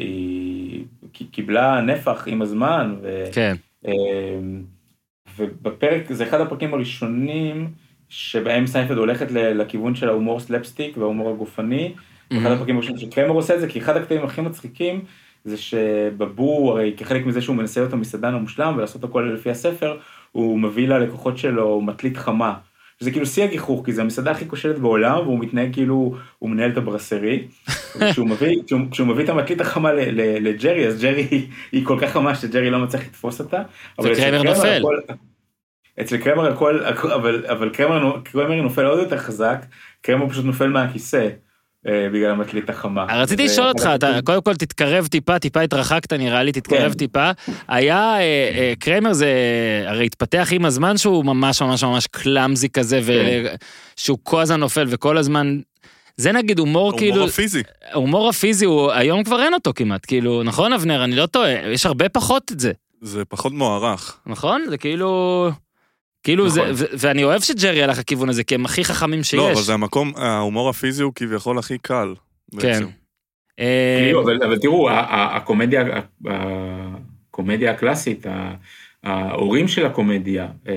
[0.01, 0.85] היא
[1.31, 3.55] קיבלה נפח עם הזמן, ו, כן,
[3.87, 3.93] אה,
[5.39, 7.71] ובפרק, זה אחד הפרקים הראשונים
[8.09, 11.93] שבהם סיינפלד הולכת לכיוון של ההומור סלפסטיק וההומור הגופני.
[12.33, 15.05] אחד הפרקים הראשונים שקרמר עושה את זה, כי אחד הקטעים הכי מצחיקים
[15.45, 19.99] זה שבבור, הרי כחלק מזה שהוא מנסה להיות המסעדן המושלם ולעשות הכל לפי הספר,
[20.33, 22.55] הוא מביא ללקוחות שלו מטלית חמה.
[23.05, 26.71] זה כאילו שיא הגיחוך, כי זה המסעדה הכי כושלת בעולם, והוא מתנהג כאילו הוא מנהל
[26.71, 27.49] את הברסרי.
[28.01, 31.99] וכשהוא מביא, כשהוא, כשהוא מביא את המטלית החמה ל- ל- לג'רי, אז ג'רי היא כל
[32.01, 33.63] כך חמה שג'רי לא מצליח לתפוס אותה.
[34.01, 34.83] אצל וקרמר נופל.
[36.01, 36.85] אצל קרמר הכל,
[37.15, 39.65] אבל, אבל קרמר, קרמר נופל עוד יותר חזק,
[40.03, 41.29] קרמר פשוט נופל מהכיסא
[41.87, 43.05] בגלל המטלית החמה.
[43.11, 46.99] רציתי ו- לשאול אותך, אתה קודם כל תתקרב טיפה, טיפה התרחקת נראה לי, תתקרב כן.
[46.99, 47.31] טיפה.
[47.69, 49.29] היה, אה, אה, קרמר זה
[49.87, 53.45] הרי התפתח עם הזמן שהוא ממש ממש ממש קלאמזי כזה, כן.
[53.97, 55.59] ושהוא כל הזמן נופל וכל הזמן...
[56.17, 57.63] זה נגיד הומור כאילו, הומור הפיזי.
[57.93, 61.87] ההומור הפיזי הוא היום כבר אין אותו כמעט, כאילו, נכון אבנר, אני לא טועה, יש
[61.87, 64.19] הרבה פחות את זה, זה פחות מוערך.
[64.27, 64.65] נכון?
[64.69, 65.51] זה כאילו...
[66.25, 66.73] כאילו זה, נכון.
[66.75, 69.35] ו- ואני אוהב שג'רי הלך לכיוון הזה, כי הם הכי חכמים שיש.
[69.35, 72.15] לא, אבל זה המקום, ההומור הפיזי הוא כביכול הכי קל.
[72.51, 72.57] כן.
[72.57, 72.87] בעצם.
[73.61, 74.89] אה, כאילו, אבל, אבל תראו,
[77.31, 78.27] הקומדיה, הקלאסית,
[79.05, 80.73] ההורים של הקומדיה, אה,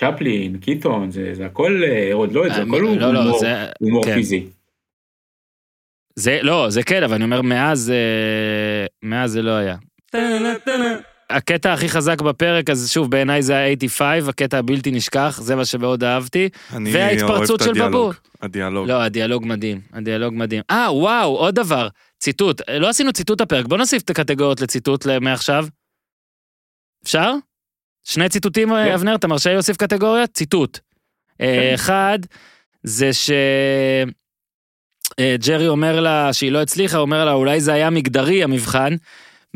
[0.00, 3.66] צ'פלין, קיטון, זה, זה הכל אה, עוד לא, זה הכל הוא לא, לא, הומור, זה-
[4.04, 4.14] כן.
[4.14, 4.46] פיזי.
[6.16, 7.92] זה, לא, זה כן, אבל אני אומר, מאז,
[9.02, 9.76] מאז זה לא היה.
[11.30, 16.04] הקטע הכי חזק בפרק, אז שוב, בעיניי זה ה-85, הקטע הבלתי נשכח, זה מה שמאוד
[16.04, 16.48] אהבתי.
[16.72, 17.72] אני וההתפרצות של.
[17.72, 18.12] בבור.
[18.42, 18.88] הדיאלוג.
[18.88, 20.62] לא, הדיאלוג מדהים, הדיאלוג מדהים.
[20.70, 22.62] אה, וואו, עוד דבר, ציטוט.
[22.70, 25.66] לא עשינו ציטוט הפרק, בוא נוסיף את הקטגוריות לציטוט מעכשיו.
[27.04, 27.32] אפשר?
[28.04, 28.92] שני ציטוטים, כן.
[28.92, 30.30] אבנר, אתה מרשה לי להוסיף קטגוריות?
[30.30, 30.78] ציטוט.
[31.40, 31.74] אה, כן.
[31.74, 32.18] אחד,
[32.82, 33.30] זה ש...
[35.18, 38.94] אה, ג'רי אומר לה שהיא לא הצליחה, אומר לה אולי זה היה מגדרי המבחן.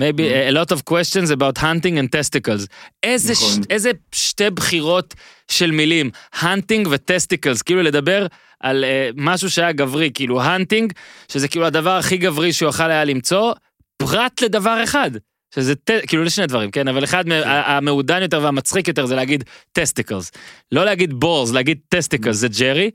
[0.01, 2.67] Maybe a lot of questions about hunting and testicles.
[3.03, 3.63] איזה, נכון.
[3.63, 3.67] ש...
[3.71, 5.15] איזה שתי בחירות
[5.51, 8.27] של מילים, hunting ו testicles, כאילו לדבר
[8.61, 10.93] על uh, משהו שהיה גברי, כאילו hunting,
[11.29, 13.55] שזה כאילו הדבר הכי גברי שהוא יכל היה למצוא,
[13.97, 15.11] פרט לדבר אחד.
[15.55, 15.91] שזה ט...
[16.07, 16.89] כאילו לשני דברים, כן?
[16.89, 20.31] אבל אחד ה- המעודן יותר והמצחיק יותר זה להגיד testicles.
[20.73, 22.91] לא להגיד balls, להגיד testicles, זה ג'רי.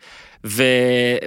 [0.45, 0.63] ו...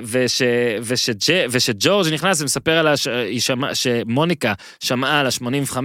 [0.03, 0.43] וש...
[0.83, 1.47] ושג'...
[1.51, 3.09] ושג'ורג' נכנס ומספר על הש...
[3.39, 3.75] שמע...
[3.75, 5.77] שמוניקה שמעה על ה-85,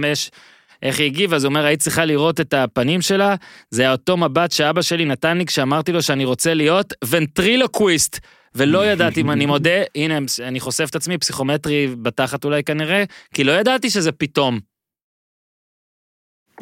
[0.82, 3.34] איך היא הגיבה, אז הוא אומר, היית צריכה לראות את הפנים שלה,
[3.70, 8.18] זה היה אותו מבט שאבא שלי נתן לי כשאמרתי לו שאני רוצה להיות ונטרילוקוויסט.
[8.54, 13.44] ולא ידעתי מה אני מודה, הנה אני חושף את עצמי, פסיכומטרי בתחת אולי כנראה, כי
[13.44, 14.60] לא ידעתי שזה פתאום.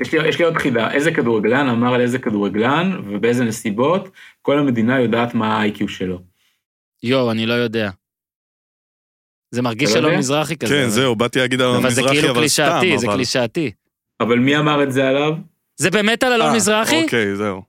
[0.01, 4.09] יש לי, יש לי עוד חידה, איזה כדורגלן אמר על איזה כדורגלן ובאיזה נסיבות,
[4.43, 6.21] כל המדינה יודעת מה ה-IQ שלו.
[7.03, 7.91] יואו, אני לא יודע.
[9.51, 10.19] זה מרגיש לא שלום יודע?
[10.19, 10.75] מזרחי כזה.
[10.75, 13.17] כן, אבל- זהו, באתי להגיד על אבל זה המזרחי, כאילו אבל סתם, קלישאתי, זה אבל...
[13.17, 13.71] קלישאתי.
[14.21, 15.33] אבל מי אמר את זה עליו?
[15.77, 17.03] זה באמת על אלון אה, מזרחי?
[17.03, 17.63] אוקיי, זהו.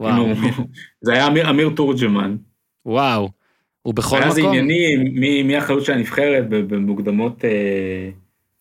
[0.00, 0.26] וואו,
[1.04, 2.36] זה היה אמיר, אמיר תורג'מן.
[2.86, 3.28] וואו.
[3.82, 4.52] הוא בכל היה זה מקום.
[4.54, 8.10] ענייני, מי, מי החלוץ של הנבחרת במוקדמות, אה,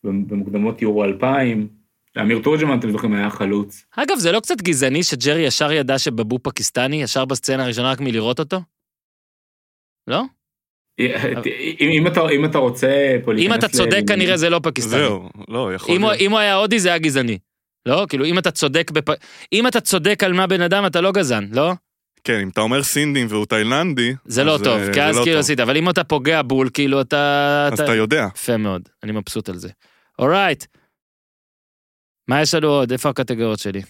[0.03, 1.76] במוקדמות יורו 2000.
[2.22, 3.86] אמיר תורג'מן, אתם זוכרים, היה חלוץ.
[3.95, 8.39] אגב, זה לא קצת גזעני שג'רי ישר ידע שבבו פקיסטני, ישר בסצנה הראשונה רק מלראות
[8.39, 8.61] אותו?
[10.07, 10.24] לא?
[10.99, 11.09] אם,
[11.80, 12.88] אם, אתה, אם אתה רוצה
[13.26, 14.99] פה אם אתה צודק ל- כנראה זה לא פקיסטני.
[14.99, 16.22] זהו, לא, יכול אם הוא- להיות.
[16.22, 17.38] אם הוא היה הודי זה היה גזעני.
[17.86, 18.05] לא?
[18.09, 19.09] כאילו אם אתה צודק בפ...
[19.53, 21.74] אם אתה צודק על מה בן אדם אתה לא גזען, לא?
[22.24, 25.39] כן, אם אתה אומר סינדים והוא תאילנדי, זה לא טוב, אה, כי אז לא כאילו.
[25.39, 27.70] עשית, אבל אם אתה פוגע בול, כאילו אתה...
[27.74, 28.28] אז אתה יודע.
[28.36, 29.70] יפה מאוד, אני מבסוט על זה.
[30.20, 30.65] אורייט.
[32.28, 32.91] מה יש לנו עוד?
[32.91, 33.82] איפה הקטגוריות שלי?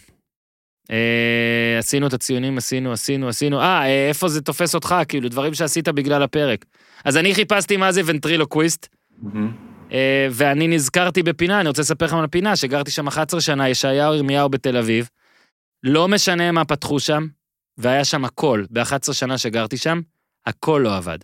[0.91, 3.59] אה, עשינו את הציונים, עשינו, עשינו, עשינו.
[3.59, 4.95] אה, אה, איפה זה תופס אותך?
[5.07, 6.65] כאילו, דברים שעשית בגלל הפרק.
[7.05, 8.87] אז אני חיפשתי מה זה ונטרילוקוויסט.
[9.21, 9.51] מהמם.
[9.91, 14.15] אה, ואני נזכרתי בפינה, אני רוצה לספר לכם על הפינה, שגרתי שם 11 שנה, ישעיהו
[14.15, 15.09] ירמיהו בתל אביב.
[15.83, 17.27] לא משנה מה פתחו שם,
[17.77, 20.01] והיה שם הכל, ב-11 שנה שגרתי שם,
[20.45, 21.17] הכל לא עבד.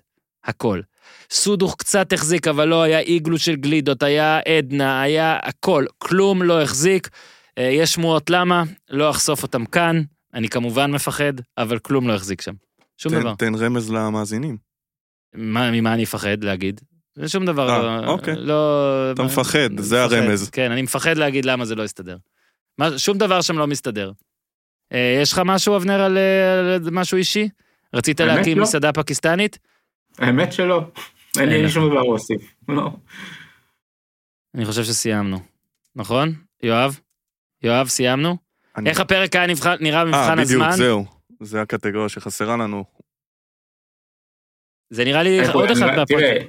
[0.44, 0.82] הכל.
[1.30, 6.62] סודוך קצת החזיק, אבל לא היה איגלו של גלידות, היה עדנה, היה הכל, כלום לא
[6.62, 7.10] החזיק.
[7.58, 10.02] אה, יש שמועות למה, לא אחשוף אותם כאן,
[10.34, 12.54] אני כמובן מפחד, אבל כלום לא החזיק שם.
[12.98, 13.36] שום תן- דבר.
[13.36, 14.58] תן רמז למאזינים.
[15.36, 16.82] מה, ממה אני אפחד להגיד?
[17.16, 18.08] זה שום דבר אה, לא...
[18.08, 18.36] אוקיי.
[18.38, 19.12] לא...
[19.12, 20.14] אתה מפחד, זה מפחד.
[20.16, 20.50] הרמז.
[20.50, 22.18] כן, אני מפחד להגיד למה זה לא יסתדר.
[22.78, 24.12] מה, שום דבר שם לא מסתדר.
[24.94, 27.50] אה, יש לך משהו, אבנר, על, אה, על משהו אישי?
[27.94, 28.64] רצית להקים לא.
[28.64, 29.60] מסעדה פקיסטנית?
[30.20, 30.82] האמת שלא.
[31.40, 31.70] אין לי.
[31.70, 32.56] שום דבר להוסיף.
[32.68, 32.90] לא.
[34.56, 35.38] אני חושב שסיימנו.
[35.96, 36.34] נכון?
[36.64, 37.00] יואב?
[37.64, 38.38] יואב, סיימנו?
[38.78, 40.72] אני- איך הפרק היה נבחן, נראה אה, במבחן בדיוק, הזמן?
[40.72, 41.06] זהו.
[41.40, 42.84] זה הקטגוריה שחסרה לנו.
[44.90, 46.48] זה נראה לי עוד אחד מהפרקים.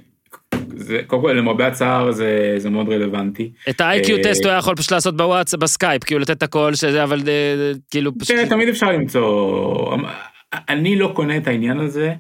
[1.07, 3.53] קודם כל למרבה הצער זה זה מאוד רלוונטי.
[3.71, 6.75] את ה-IQ אה, טסט הוא היה יכול פשוט לעשות בוואטסאפ, בסקייפ, כאילו לתת את הכל,
[6.75, 8.37] שזה, אבל אה, כאילו פשוט...
[8.37, 9.97] תראה, תמיד אפשר למצוא...
[10.53, 12.15] אני לא קונה את העניין הזה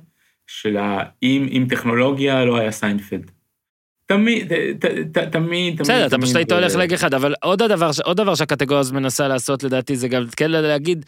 [0.46, 3.30] של האם עם טכנולוגיה לא היה סיינפלד.
[4.06, 5.80] תמיד, ת- ת- תמיד, תמיד.
[5.80, 8.94] בסדר, אתה פשוט היית אה, הולך לגאג אחד, אבל עוד הדבר, עוד דבר שהקטגוריה הזאת
[8.94, 11.04] מנסה לעשות לדעתי זה גם כן להגיד,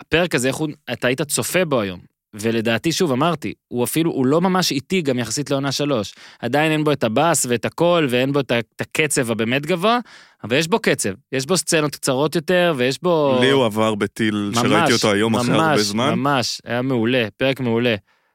[0.00, 2.00] הפרק הזה, איך הוא, אתה היית צופה בו היום,
[2.34, 6.14] ולדעתי, שוב, אמרתי, הוא אפילו, הוא לא ממש איטי גם יחסית לעונה שלוש.
[6.38, 9.98] עדיין אין בו את הבאס ואת הקול, ואין בו את הקצב הבאמת גבוה,
[10.44, 13.38] אבל יש בו קצב, יש בו סצנות קצרות יותר, ויש בו...
[13.40, 16.08] לי הוא עבר בטיל שראיתי אותו היום אחרי הרבה זמן.
[16.08, 17.94] ממש, ממש, היה מעולה, פרק מעולה.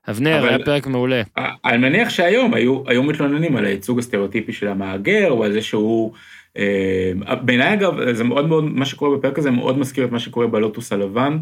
[0.10, 1.22] אבנר, אבל- היה פרק מעולה.
[1.66, 6.14] אני מניח שהיום היו, היו מתלוננים על הייצוג הסטריאוטיפי של המהגר, או על זה שהוא...
[6.58, 10.48] אה, בעיניי אגב, זה מאוד מאוד, מה שקורה בפרק הזה מאוד מזכיר את מה שקורה
[10.48, 11.38] בלוטוס הלבן.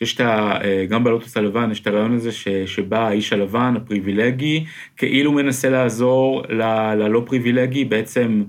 [0.00, 0.58] יש את ה...
[0.64, 4.64] אה, גם בלוטוס הלבן יש את הרעיון הזה ש, שבא האיש הלבן, הפריבילגי,
[4.96, 6.62] כאילו מנסה לעזור ל,
[6.94, 8.42] ללא פריבילגי, בעצם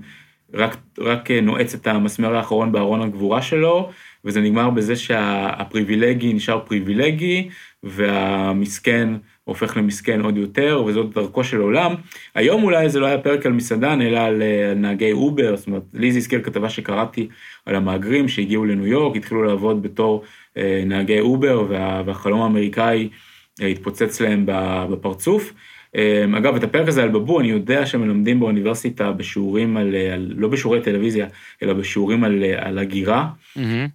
[0.54, 3.90] רק, רק אה, נועץ את המסמר האחרון בארון הגבורה שלו,
[4.24, 7.48] וזה נגמר בזה שהפריבילגי נשאר פריבילגי,
[7.82, 9.08] והמסכן
[9.44, 11.94] הופך למסכן עוד יותר, וזאת דרכו של עולם.
[12.34, 15.82] היום אולי זה לא היה פרק על מסעדן, אלא על אה, נהגי אובר, זאת אומרת,
[15.94, 17.28] לי זה הזכיר כתבה שקראתי
[17.66, 20.22] על המהגרים שהגיעו לניו יורק, התחילו לעבוד בתור
[20.56, 23.08] אה, נהגי אובר, וה, והחלום האמריקאי
[23.62, 24.44] אה, התפוצץ להם
[24.90, 25.52] בפרצוף.
[25.96, 30.48] אה, אגב, את הפרק הזה על בבו, אני יודע שמלמדים באוניברסיטה בשיעורים על, על לא
[30.48, 31.26] בשיעורי טלוויזיה,
[31.62, 33.28] אלא בשיעורים על, על הגירה.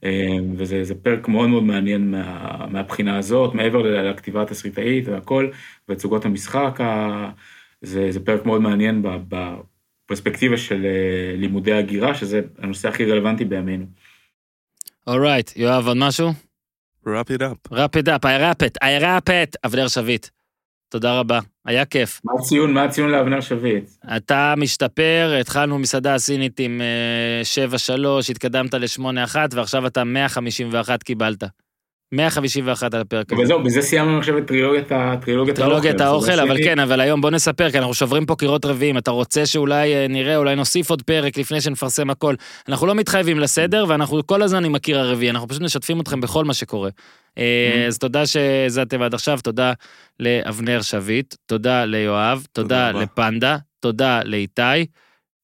[0.04, 3.82] אה, וזה זה פרק מאוד מאוד מעניין מה, מהבחינה הזאת, מעבר
[4.12, 5.48] לכתיבה התסריטאית והכל,
[5.90, 7.30] ותצוגות המשחק, ה-
[7.82, 13.86] זה, זה פרק מאוד מעניין בפרספקטיבה של אה, לימודי הגירה, שזה הנושא הכי רלוונטי בימינו.
[15.08, 16.30] אורייט, יואב, עוד משהו?
[17.08, 17.74] wrap it up.
[17.74, 20.28] wrap it up, I wrap it, I wrap it, אבנר שביט.
[20.90, 22.22] תודה רבה, היה כיף.
[22.24, 23.90] מה הציון, מה הציון לאבנר שביט?
[24.18, 27.42] אתה משתפר, התחלנו מסעדה סינית עם אה,
[28.28, 31.44] 7-3, התקדמת ל-8-1, ועכשיו אתה 151 קיבלת.
[32.12, 33.32] 151 על הפרק.
[33.32, 35.54] וזהו, בזה סיימנו עכשיו את טרילוגיית האוכל.
[35.54, 39.12] טרילוגיית האוכל, אבל כן, אבל היום בוא נספר, כי אנחנו שוברים פה קירות רביעים, אתה
[39.12, 42.36] רוצה שאולי אה, נראה, אולי נוסיף עוד פרק לפני שנפרסם הכל.
[42.68, 46.46] אנחנו לא מתחייבים לסדר, ואנחנו כל הזמן עם הקיר הרביעי, אנחנו פשוט משתפים אתכם בכל
[46.46, 46.90] מה שקורה.
[47.38, 49.74] אה, אז תודה שהאזנתם עד עכשיו, תודה
[50.20, 52.92] לאבנר שביט, תודה ליואב, תודה.
[52.92, 54.86] לפנדה, תודה לאיתי.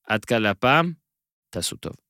[0.07, 0.91] עד כאן להפעם,
[1.49, 2.04] תעשו טוב.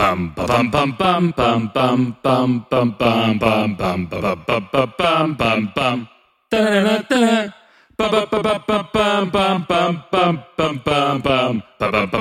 [0.00, 5.60] Bum bum bum bum bum bum bum bum bum bum bum bum bum bum bum
[5.76, 6.06] bum
[11.78, 12.16] da da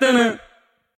[0.00, 0.43] da